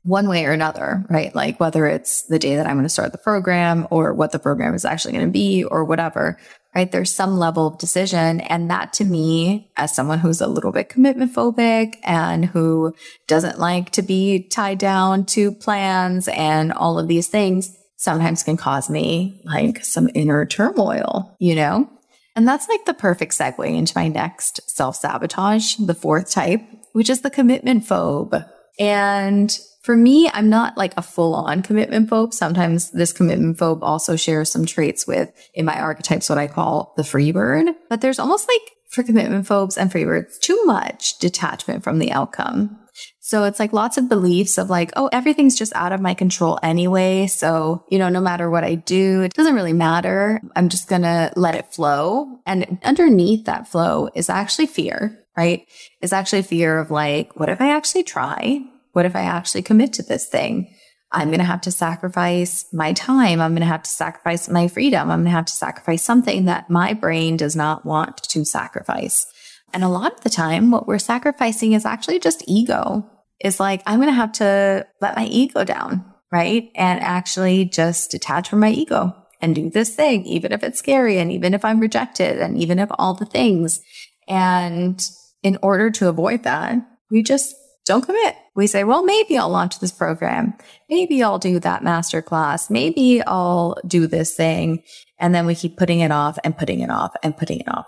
one 0.03 0.29
way 0.29 0.47
or 0.47 0.53
another, 0.53 1.05
right? 1.11 1.35
Like 1.35 1.61
whether 1.61 1.87
it's 1.87 2.23
the 2.23 2.39
day 2.39 2.57
that 2.57 2.67
I'm 2.67 2.77
going 2.77 2.85
to 2.85 2.89
start 2.89 3.13
the 3.13 3.19
program 3.19 3.87
or 3.91 4.15
what 4.15 4.33
the 4.33 4.39
program 4.39 4.75
is 4.75 4.85
actually 4.85 5.13
going 5.13 5.27
to 5.27 5.31
be 5.31 5.65
or 5.65 5.85
whatever, 5.85 6.39
right? 6.75 6.91
There's 6.91 7.15
some 7.15 7.39
level 7.39 7.67
of 7.67 7.79
decision. 7.79 8.41
And 8.41 8.71
that 8.71 8.93
to 8.95 9.05
me, 9.05 9.71
as 9.77 9.95
someone 9.95 10.19
who's 10.19 10.41
a 10.41 10.47
little 10.47 10.73
bit 10.73 10.89
commitment 10.89 11.35
phobic 11.35 11.97
and 12.05 12.47
who 12.47 12.95
doesn't 13.27 13.59
like 13.59 13.91
to 13.91 14.03
be 14.03 14.45
tied 14.45 14.79
down 14.79 15.25
to 15.27 15.53
plans 15.53 16.29
and 16.29 16.73
all 16.73 16.99
of 16.99 17.09
these 17.09 17.29
things, 17.29 17.77
sometimes 17.97 18.45
can 18.45 18.57
cause 18.57 18.89
me 18.89 19.41
like 19.45 19.85
some 19.85 20.09
inner 20.15 20.47
turmoil, 20.47 21.37
you 21.39 21.55
know? 21.55 21.91
And 22.37 22.47
that's 22.47 22.69
like 22.69 22.85
the 22.85 22.95
perfect 22.95 23.33
segue 23.33 23.67
into 23.67 23.93
my 23.97 24.07
next 24.07 24.71
self 24.71 24.95
sabotage, 24.95 25.75
the 25.75 25.95
fourth 25.95 26.31
type, 26.31 26.63
which 26.93 27.11
is 27.11 27.23
the 27.23 27.31
commitment 27.31 27.85
phobe. 27.85 28.49
And 28.79 29.57
for 29.83 29.97
me, 29.97 30.29
I'm 30.33 30.51
not 30.51 30.77
like 30.77 30.93
a 30.97 31.03
full 31.03 31.35
on 31.35 31.63
commitment 31.63 32.11
phobe. 32.11 32.35
Sometimes 32.35 32.91
this 32.91 33.13
commitment 33.13 33.57
phobe 33.57 33.81
also 33.83 34.17
shares 34.17 34.53
some 34.53 34.67
traits 34.67 35.07
with, 35.07 35.33
in 35.55 35.65
my 35.65 35.81
archetypes, 35.81 36.29
what 36.29 36.39
I 36.39 36.47
call 36.47 36.93
the 36.97 37.05
free 37.05 37.33
bird. 37.33 37.69
But 37.89 38.01
there's 38.01 38.19
almost 38.19 38.49
like 38.49 38.61
for 38.91 39.03
commitment 39.03 39.47
phobes 39.47 39.79
and 39.79 39.91
free 39.91 40.05
birds, 40.05 40.39
too 40.39 40.63
much 40.65 41.19
detachment 41.19 41.85
from 41.85 41.99
the 41.99 42.13
outcome. 42.13 42.79
So 43.21 43.45
it's 43.45 43.61
like 43.61 43.75
lots 43.75 43.99
of 43.99 44.09
beliefs 44.09 44.57
of 44.57 44.71
like, 44.71 44.91
oh, 44.97 45.11
everything's 45.13 45.57
just 45.57 45.75
out 45.75 45.93
of 45.93 46.01
my 46.01 46.15
control 46.15 46.59
anyway. 46.63 47.27
So, 47.27 47.85
you 47.91 47.99
know, 47.99 48.09
no 48.09 48.21
matter 48.21 48.49
what 48.49 48.65
I 48.65 48.75
do, 48.75 49.23
it 49.23 49.35
doesn't 49.35 49.55
really 49.55 49.75
matter. 49.75 50.41
I'm 50.57 50.71
just 50.71 50.89
going 50.89 51.03
to 51.03 51.31
let 51.37 51.55
it 51.55 51.73
flow. 51.73 52.41
And 52.47 52.79
underneath 52.83 53.45
that 53.45 53.69
flow 53.69 54.09
is 54.15 54.31
actually 54.31 54.67
fear, 54.67 55.23
right? 55.39 55.69
Is 56.03 56.13
actually 56.13 56.43
fear 56.43 56.81
of 56.81 56.91
like, 56.91 57.39
what 57.39 57.49
if 57.49 57.61
I 57.61 57.71
actually 57.71 58.03
try? 58.03 58.61
What 58.93 59.07
if 59.07 59.15
I 59.15 59.23
actually 59.23 59.63
commit 59.63 59.93
to 59.95 60.03
this 60.03 60.27
thing? 60.27 60.75
I'm 61.13 61.29
going 61.29 61.39
to 61.39 61.45
have 61.45 61.61
to 61.63 61.71
sacrifice 61.71 62.67
my 62.73 62.93
time. 62.93 63.41
I'm 63.41 63.53
going 63.53 63.61
to 63.61 63.67
have 63.67 63.85
to 63.85 63.91
sacrifice 63.91 64.49
my 64.49 64.67
freedom. 64.67 65.11
I'm 65.11 65.21
going 65.21 65.27
to 65.27 65.31
have 65.31 65.47
to 65.47 65.53
sacrifice 65.53 66.03
something 66.03 66.47
that 66.47 66.69
my 66.69 66.93
brain 66.93 67.37
does 67.37 67.55
not 67.55 67.87
want 67.87 68.17
to 68.25 68.45
sacrifice. 68.45 69.27
And 69.73 69.85
a 69.85 69.89
lot 69.89 70.13
of 70.13 70.23
the 70.23 70.31
time, 70.31 70.73
what 70.73 70.89
we're 70.89 70.99
sacrificing 70.99 71.73
is 71.73 71.87
actually 71.87 72.19
just 72.19 72.43
ego. 72.49 73.09
Is 73.41 73.61
like, 73.61 73.83
I'm 73.87 74.01
going 74.01 74.09
to 74.09 74.15
have 74.15 74.33
to 74.33 74.89
let 75.01 75.15
my 75.15 75.27
ego 75.27 75.63
down, 75.63 76.05
right? 76.33 76.69
And 76.75 77.01
actually 77.01 77.65
just 77.67 78.11
detach 78.11 78.49
from 78.49 78.59
my 78.59 78.71
ego 78.71 79.15
and 79.41 79.55
do 79.55 79.71
this 79.71 79.95
thing, 79.95 80.25
even 80.27 80.51
if 80.51 80.65
it's 80.65 80.81
scary 80.81 81.19
and 81.19 81.31
even 81.31 81.55
if 81.55 81.65
I'm 81.65 81.79
rejected 81.79 82.41
and 82.41 82.59
even 82.59 82.81
if 82.81 82.89
all 82.99 83.15
the 83.15 83.25
things. 83.25 83.81
And 84.27 85.01
in 85.43 85.59
order 85.63 85.91
to 85.93 86.09
avoid 86.09 86.45
that, 86.45 86.79
we 87.11 87.23
just 87.23 87.55
don't 87.85 88.05
commit. 88.05 88.37
We 88.55 88.67
say, 88.67 88.85
well, 88.85 89.03
maybe 89.03 89.39
I'll 89.39 89.49
launch 89.49 89.81
this 89.81 89.93
program. 89.93 90.55
Maybe 90.91 91.23
I'll 91.23 91.39
do 91.39 91.59
that 91.61 91.83
master 91.83 92.21
class. 92.21 92.69
Maybe 92.69 93.23
I'll 93.23 93.79
do 93.87 94.07
this 94.07 94.35
thing. 94.35 94.83
And 95.19 95.35
then 95.35 95.47
we 95.47 95.55
keep 95.55 95.77
putting 95.77 96.01
it 96.01 96.13
off 96.13 96.39
and 96.45 96.57
putting 96.57 96.81
it 96.81 96.91
off 96.91 97.15
and 97.23 97.37
putting 97.37 97.61
it 97.61 97.69
off. 97.69 97.87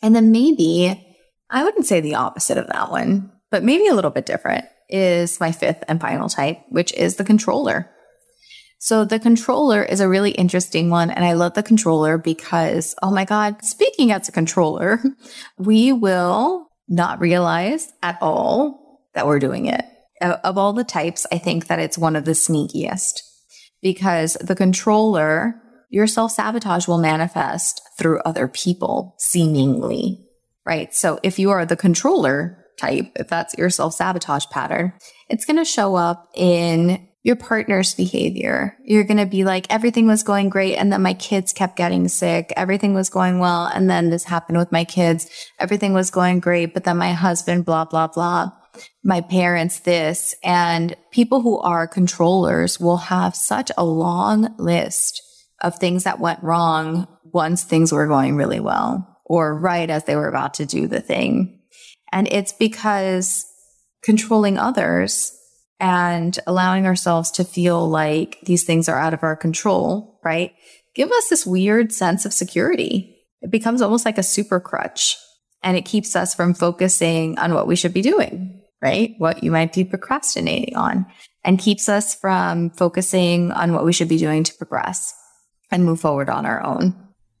And 0.00 0.14
then 0.14 0.30
maybe 0.32 1.08
I 1.50 1.64
wouldn't 1.64 1.86
say 1.86 2.00
the 2.00 2.14
opposite 2.14 2.56
of 2.56 2.68
that 2.68 2.90
one, 2.90 3.32
but 3.50 3.64
maybe 3.64 3.88
a 3.88 3.94
little 3.94 4.10
bit 4.10 4.26
different 4.26 4.64
is 4.88 5.40
my 5.40 5.52
fifth 5.52 5.82
and 5.88 6.00
final 6.00 6.28
type, 6.28 6.58
which 6.68 6.92
is 6.94 7.16
the 7.16 7.24
controller. 7.24 7.90
So 8.78 9.04
the 9.04 9.20
controller 9.20 9.82
is 9.82 10.00
a 10.00 10.08
really 10.08 10.32
interesting 10.32 10.90
one. 10.90 11.10
And 11.10 11.24
I 11.24 11.34
love 11.34 11.54
the 11.54 11.62
controller 11.62 12.18
because, 12.18 12.94
oh 13.02 13.10
my 13.10 13.24
God, 13.24 13.64
speaking 13.64 14.10
as 14.12 14.28
a 14.28 14.32
controller, 14.32 15.00
we 15.58 15.92
will 15.92 16.68
not 16.88 17.20
realize 17.20 17.92
at 18.02 18.18
all 18.20 19.00
that 19.14 19.26
we're 19.26 19.38
doing 19.38 19.66
it. 19.66 19.84
Of 20.20 20.56
all 20.56 20.72
the 20.72 20.84
types, 20.84 21.26
I 21.32 21.38
think 21.38 21.66
that 21.66 21.80
it's 21.80 21.98
one 21.98 22.14
of 22.14 22.24
the 22.24 22.32
sneakiest 22.32 23.20
because 23.82 24.34
the 24.34 24.54
controller, 24.54 25.60
your 25.90 26.06
self 26.06 26.32
sabotage 26.32 26.86
will 26.86 26.98
manifest 26.98 27.80
through 27.98 28.20
other 28.20 28.46
people 28.46 29.16
seemingly 29.18 30.28
right? 30.64 30.94
So 30.94 31.18
if 31.22 31.38
you 31.38 31.50
are 31.50 31.66
the 31.66 31.76
controller 31.76 32.64
type, 32.78 33.12
if 33.16 33.28
that's 33.28 33.54
your 33.58 33.70
self 33.70 33.94
sabotage 33.94 34.46
pattern, 34.46 34.92
it's 35.28 35.44
going 35.44 35.56
to 35.56 35.64
show 35.64 35.94
up 35.94 36.30
in 36.34 37.08
your 37.22 37.36
partner's 37.36 37.94
behavior. 37.94 38.76
You're 38.84 39.04
going 39.04 39.18
to 39.18 39.26
be 39.26 39.44
like, 39.44 39.66
everything 39.70 40.06
was 40.08 40.24
going 40.24 40.48
great. 40.48 40.76
And 40.76 40.92
then 40.92 41.02
my 41.02 41.14
kids 41.14 41.52
kept 41.52 41.76
getting 41.76 42.08
sick. 42.08 42.52
Everything 42.56 42.94
was 42.94 43.10
going 43.10 43.38
well. 43.38 43.66
And 43.66 43.88
then 43.88 44.10
this 44.10 44.24
happened 44.24 44.58
with 44.58 44.72
my 44.72 44.84
kids. 44.84 45.28
Everything 45.60 45.92
was 45.92 46.10
going 46.10 46.40
great. 46.40 46.74
But 46.74 46.84
then 46.84 46.96
my 46.96 47.12
husband, 47.12 47.64
blah, 47.64 47.84
blah, 47.84 48.08
blah. 48.08 48.50
My 49.04 49.20
parents, 49.20 49.80
this. 49.80 50.34
And 50.42 50.96
people 51.12 51.42
who 51.42 51.58
are 51.60 51.86
controllers 51.86 52.80
will 52.80 52.96
have 52.96 53.36
such 53.36 53.70
a 53.76 53.84
long 53.84 54.54
list 54.58 55.22
of 55.60 55.76
things 55.76 56.02
that 56.04 56.18
went 56.18 56.42
wrong 56.42 57.06
once 57.32 57.62
things 57.62 57.92
were 57.92 58.08
going 58.08 58.34
really 58.34 58.60
well 58.60 59.20
or 59.24 59.56
right 59.56 59.88
as 59.88 60.04
they 60.04 60.16
were 60.16 60.28
about 60.28 60.54
to 60.54 60.66
do 60.66 60.88
the 60.88 61.00
thing. 61.00 61.60
And 62.10 62.26
it's 62.32 62.52
because 62.52 63.46
controlling 64.02 64.58
others 64.58 65.38
and 65.82 66.38
allowing 66.46 66.86
ourselves 66.86 67.32
to 67.32 67.44
feel 67.44 67.90
like 67.90 68.38
these 68.44 68.62
things 68.62 68.88
are 68.88 68.96
out 68.96 69.12
of 69.12 69.24
our 69.24 69.34
control, 69.34 70.20
right? 70.24 70.54
Give 70.94 71.10
us 71.10 71.28
this 71.28 71.44
weird 71.44 71.92
sense 71.92 72.24
of 72.24 72.32
security. 72.32 73.18
It 73.40 73.50
becomes 73.50 73.82
almost 73.82 74.04
like 74.06 74.16
a 74.16 74.22
super 74.22 74.60
crutch 74.60 75.16
and 75.60 75.76
it 75.76 75.84
keeps 75.84 76.14
us 76.14 76.36
from 76.36 76.54
focusing 76.54 77.36
on 77.36 77.52
what 77.52 77.66
we 77.66 77.74
should 77.74 77.92
be 77.92 78.00
doing, 78.00 78.62
right? 78.80 79.16
What 79.18 79.42
you 79.42 79.50
might 79.50 79.72
be 79.72 79.84
procrastinating 79.84 80.76
on 80.76 81.04
and 81.42 81.58
keeps 81.58 81.88
us 81.88 82.14
from 82.14 82.70
focusing 82.70 83.50
on 83.50 83.72
what 83.72 83.84
we 83.84 83.92
should 83.92 84.08
be 84.08 84.18
doing 84.18 84.44
to 84.44 84.54
progress 84.54 85.12
and 85.72 85.84
move 85.84 86.00
forward 86.00 86.28
on 86.28 86.46
our 86.46 86.62
own. 86.62 86.94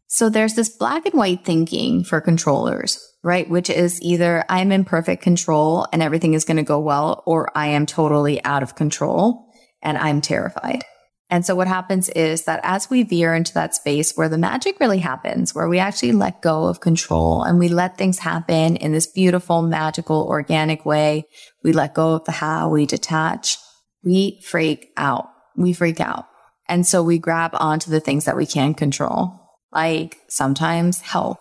So 0.08 0.28
there's 0.28 0.54
this 0.54 0.68
black 0.68 1.06
and 1.06 1.14
white 1.14 1.44
thinking 1.44 2.02
for 2.02 2.20
controllers, 2.20 2.98
right? 3.22 3.48
Which 3.48 3.70
is 3.70 4.00
either 4.02 4.44
I'm 4.48 4.72
in 4.72 4.84
perfect 4.84 5.22
control 5.22 5.86
and 5.92 6.02
everything 6.02 6.34
is 6.34 6.44
going 6.44 6.56
to 6.56 6.62
go 6.62 6.80
well, 6.80 7.22
or 7.26 7.50
I 7.56 7.68
am 7.68 7.86
totally 7.86 8.42
out 8.44 8.62
of 8.62 8.74
control 8.74 9.46
and 9.82 9.96
I'm 9.98 10.20
terrified. 10.20 10.82
And 11.30 11.46
so 11.46 11.54
what 11.54 11.66
happens 11.66 12.10
is 12.10 12.44
that 12.44 12.60
as 12.62 12.90
we 12.90 13.04
veer 13.04 13.32
into 13.32 13.54
that 13.54 13.74
space 13.74 14.12
where 14.14 14.28
the 14.28 14.36
magic 14.36 14.78
really 14.80 14.98
happens, 14.98 15.54
where 15.54 15.66
we 15.68 15.78
actually 15.78 16.12
let 16.12 16.42
go 16.42 16.66
of 16.66 16.80
control 16.80 17.42
and 17.42 17.58
we 17.58 17.68
let 17.68 17.96
things 17.96 18.18
happen 18.18 18.76
in 18.76 18.92
this 18.92 19.06
beautiful, 19.06 19.62
magical, 19.62 20.26
organic 20.28 20.84
way, 20.84 21.24
we 21.64 21.72
let 21.72 21.94
go 21.94 22.16
of 22.16 22.24
the 22.26 22.32
how, 22.32 22.68
we 22.68 22.84
detach, 22.84 23.56
we 24.04 24.42
freak 24.44 24.90
out. 24.98 25.26
We 25.56 25.72
freak 25.72 26.00
out. 26.00 26.26
And 26.68 26.86
so 26.86 27.02
we 27.02 27.18
grab 27.18 27.52
onto 27.54 27.90
the 27.90 28.00
things 28.00 28.26
that 28.26 28.36
we 28.36 28.44
can 28.44 28.74
control 28.74 29.38
like 29.72 30.18
sometimes 30.28 31.00
health, 31.00 31.40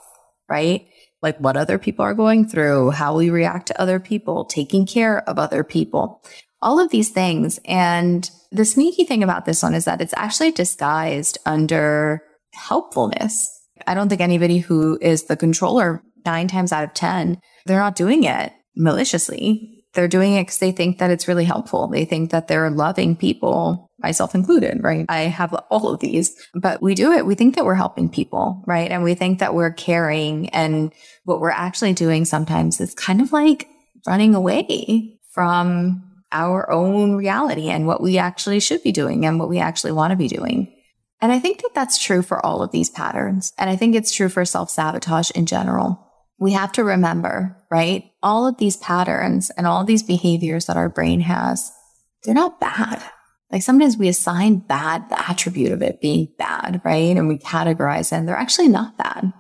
right? 0.50 0.88
Like 1.22 1.38
what 1.38 1.58
other 1.58 1.78
people 1.78 2.04
are 2.04 2.14
going 2.14 2.48
through, 2.48 2.92
how 2.92 3.16
we 3.16 3.30
react 3.30 3.68
to 3.68 3.82
other 3.82 4.00
people, 4.00 4.46
taking 4.46 4.86
care 4.86 5.28
of 5.30 5.38
other 5.38 5.64
people, 5.64 6.24
all 6.62 6.80
of 6.80 6.92
these 6.92 7.10
things. 7.10 7.60
And 7.66 8.30
the 8.52 8.66
sneaky 8.66 9.04
thing 9.04 9.24
about 9.24 9.46
this 9.46 9.62
one 9.64 9.76
is 9.76 9.86
that 9.86 10.02
it's 10.02 10.14
actually 10.18 10.52
disguised 10.52 11.38
under 11.46 12.24
helpfulness. 12.54 13.50
I 13.88 13.94
don't 13.94 14.10
think 14.10 14.22
anybody 14.22 14.60
who 14.60 14.98
is 15.02 15.24
the 15.24 15.38
controller 15.38 16.04
nine 16.26 16.48
times 16.48 16.72
out 16.72 16.84
of 16.84 16.94
10, 16.94 17.40
they're 17.66 17.80
not 17.80 17.96
doing 17.96 18.24
it 18.24 18.54
maliciously 18.76 19.82
they're 19.94 20.08
doing 20.08 20.36
it 20.36 20.44
because 20.44 20.60
they 20.60 20.72
think 20.72 21.00
that 21.00 21.12
it's 21.12 21.28
really 21.28 21.44
helpful. 21.44 21.88
They 21.88 22.06
think 22.06 22.32
that 22.32 22.48
they're 22.48 22.70
loving 22.70 23.16
people, 23.16 23.91
myself 24.02 24.36
included, 24.36 24.84
right? 24.84 25.06
I 25.10 25.22
have 25.22 25.54
all 25.70 25.90
of 25.90 26.00
these, 26.00 26.36
but 26.54 26.82
we 26.82 26.96
do 26.96 27.12
it. 27.12 27.26
We 27.26 27.36
think 27.36 27.56
that 27.56 27.66
we're 27.66 27.76
helping 27.76 28.10
people, 28.10 28.64
right? 28.68 28.92
And 28.92 29.04
we 29.04 29.16
think 29.16 29.40
that 29.40 29.54
we're 29.54 29.72
caring. 29.72 30.50
And 30.50 30.94
what 31.26 31.40
we're 31.40 31.50
actually 31.50 31.94
doing 31.94 32.26
sometimes 32.26 32.82
is 32.82 32.94
kind 32.94 33.22
of 33.22 33.32
like 33.32 33.68
running 34.08 34.36
away 34.36 35.20
from 35.34 36.04
our 36.32 36.70
own 36.72 37.16
reality 37.16 37.70
and 37.70 37.88
what 37.88 38.02
we 38.02 38.18
actually 38.18 38.60
should 38.60 38.82
be 38.84 38.92
doing 38.92 39.26
and 39.26 39.40
what 39.40 39.50
we 39.50 39.60
actually 39.60 39.92
want 39.92 40.12
to 40.12 40.18
be 40.18 40.28
doing. 40.28 40.74
And 41.22 41.32
I 41.32 41.40
think 41.40 41.62
that 41.62 41.76
that's 41.76 42.02
true 42.02 42.22
for 42.22 42.44
all 42.44 42.64
of 42.64 42.72
these 42.72 42.90
patterns. 42.90 43.54
And 43.58 43.70
I 43.70 43.76
think 43.76 43.96
it's 43.96 44.12
true 44.12 44.30
for 44.30 44.44
self 44.46 44.70
sabotage 44.70 45.30
in 45.32 45.46
general 45.46 46.12
we 46.42 46.54
have 46.54 46.72
to 46.72 46.84
remember, 46.84 47.56
right? 47.70 48.12
All 48.24 48.48
of 48.48 48.58
these 48.58 48.76
patterns 48.76 49.52
and 49.52 49.68
all 49.68 49.82
of 49.82 49.88
these 49.88 50.02
behaviors 50.02 50.66
that 50.66 50.76
our 50.76 50.90
brain 50.90 51.22
has, 51.22 51.72
they're 52.24 52.34
not 52.34 52.60
bad. 52.60 53.02
Like 53.52 53.64
sometimes 53.64 53.98
we 53.98 54.08
assign 54.08 54.60
bad 54.60 55.10
the 55.10 55.30
attribute 55.30 55.72
of 55.72 55.82
it 55.82 56.00
being 56.02 56.30
bad, 56.38 56.82
right? 56.86 57.18
And 57.18 57.28
we 57.28 57.38
categorize 57.38 58.10
them. 58.10 58.26
They're 58.26 58.36
actually 58.36 58.70
not 58.70 58.98
bad. 58.98 59.34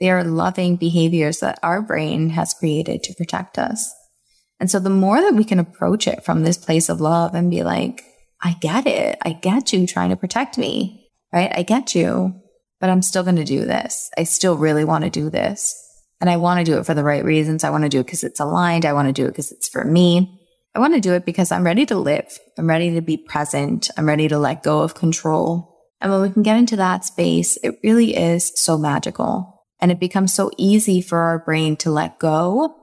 They 0.00 0.10
are 0.10 0.24
loving 0.24 0.76
behaviors 0.76 1.40
that 1.40 1.58
our 1.62 1.80
brain 1.80 2.30
has 2.30 2.52
created 2.52 3.02
to 3.04 3.14
protect 3.14 3.58
us. 3.58 3.90
And 4.60 4.70
so 4.70 4.78
the 4.78 4.90
more 4.90 5.20
that 5.20 5.34
we 5.34 5.44
can 5.44 5.58
approach 5.58 6.06
it 6.06 6.24
from 6.24 6.42
this 6.42 6.58
place 6.58 6.88
of 6.88 7.00
love 7.00 7.34
and 7.34 7.50
be 7.50 7.62
like, 7.62 8.04
I 8.42 8.56
get 8.60 8.86
it. 8.86 9.18
I 9.22 9.32
get 9.32 9.72
you 9.72 9.86
trying 9.86 10.10
to 10.10 10.16
protect 10.16 10.58
me, 10.58 11.10
right? 11.32 11.50
I 11.54 11.62
get 11.62 11.94
you, 11.94 12.34
but 12.80 12.90
I'm 12.90 13.02
still 13.02 13.22
going 13.22 13.36
to 13.36 13.44
do 13.44 13.64
this. 13.64 14.10
I 14.18 14.24
still 14.24 14.56
really 14.56 14.84
want 14.84 15.04
to 15.04 15.10
do 15.10 15.30
this. 15.30 15.80
And 16.20 16.28
I 16.28 16.36
want 16.36 16.58
to 16.58 16.70
do 16.70 16.78
it 16.78 16.86
for 16.86 16.94
the 16.94 17.04
right 17.04 17.24
reasons. 17.24 17.64
I 17.64 17.70
want 17.70 17.84
to 17.84 17.88
do 17.88 18.00
it 18.00 18.04
because 18.04 18.24
it's 18.24 18.40
aligned. 18.40 18.84
I 18.84 18.92
want 18.92 19.08
to 19.08 19.12
do 19.12 19.24
it 19.26 19.30
because 19.30 19.52
it's 19.52 19.68
for 19.68 19.84
me. 19.84 20.40
I 20.74 20.80
want 20.80 20.94
to 20.94 21.00
do 21.00 21.14
it 21.14 21.24
because 21.24 21.52
I'm 21.52 21.64
ready 21.64 21.86
to 21.86 21.96
live. 21.96 22.38
I'm 22.58 22.68
ready 22.68 22.94
to 22.94 23.00
be 23.00 23.16
present. 23.16 23.90
I'm 23.96 24.06
ready 24.06 24.26
to 24.28 24.38
let 24.38 24.64
go 24.64 24.80
of 24.80 24.94
control. 24.94 25.70
And 26.00 26.10
when 26.10 26.22
we 26.22 26.30
can 26.30 26.42
get 26.42 26.58
into 26.58 26.76
that 26.76 27.04
space, 27.04 27.56
it 27.62 27.78
really 27.84 28.16
is 28.16 28.52
so 28.56 28.76
magical. 28.76 29.64
And 29.80 29.92
it 29.92 30.00
becomes 30.00 30.34
so 30.34 30.50
easy 30.58 31.00
for 31.00 31.18
our 31.18 31.38
brain 31.38 31.76
to 31.76 31.90
let 31.90 32.18
go 32.18 32.74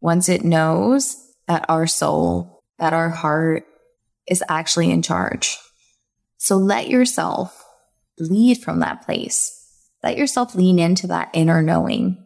once 0.00 0.28
it 0.28 0.44
knows 0.44 1.16
that 1.48 1.64
our 1.68 1.86
soul, 1.86 2.62
that 2.78 2.92
our 2.92 3.10
heart 3.10 3.64
is 4.28 4.44
actually 4.48 4.90
in 4.90 5.02
charge. 5.02 5.58
So 6.38 6.56
let 6.56 6.88
yourself 6.88 7.64
lead 8.18 8.62
from 8.62 8.80
that 8.80 9.04
place. 9.04 9.56
Let 10.02 10.16
yourself 10.16 10.54
lean 10.54 10.78
into 10.78 11.08
that 11.08 11.30
inner 11.34 11.62
knowing 11.62 12.16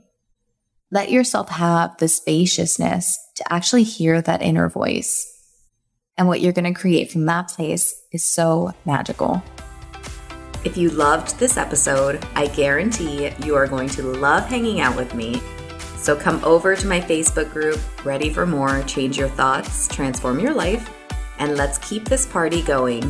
let 0.94 1.10
yourself 1.10 1.48
have 1.48 1.96
the 1.96 2.06
spaciousness 2.06 3.18
to 3.34 3.52
actually 3.52 3.82
hear 3.82 4.22
that 4.22 4.40
inner 4.40 4.68
voice. 4.68 5.28
And 6.16 6.28
what 6.28 6.40
you're 6.40 6.52
going 6.52 6.72
to 6.72 6.80
create 6.80 7.10
from 7.10 7.26
that 7.26 7.48
place 7.48 8.00
is 8.12 8.22
so 8.22 8.72
magical. 8.84 9.42
If 10.64 10.76
you 10.76 10.90
loved 10.90 11.36
this 11.40 11.56
episode, 11.56 12.24
I 12.36 12.46
guarantee 12.46 13.32
you 13.42 13.56
are 13.56 13.66
going 13.66 13.88
to 13.88 14.02
love 14.02 14.46
hanging 14.46 14.80
out 14.80 14.96
with 14.96 15.14
me. 15.14 15.42
So 15.96 16.14
come 16.14 16.42
over 16.44 16.76
to 16.76 16.86
my 16.86 17.00
Facebook 17.00 17.52
group, 17.52 17.80
Ready 18.06 18.30
for 18.30 18.46
More 18.46 18.84
Change 18.84 19.18
Your 19.18 19.28
Thoughts, 19.30 19.88
Transform 19.88 20.38
Your 20.38 20.54
Life, 20.54 20.88
and 21.40 21.56
let's 21.56 21.78
keep 21.78 22.04
this 22.04 22.24
party 22.24 22.62
going. 22.62 23.02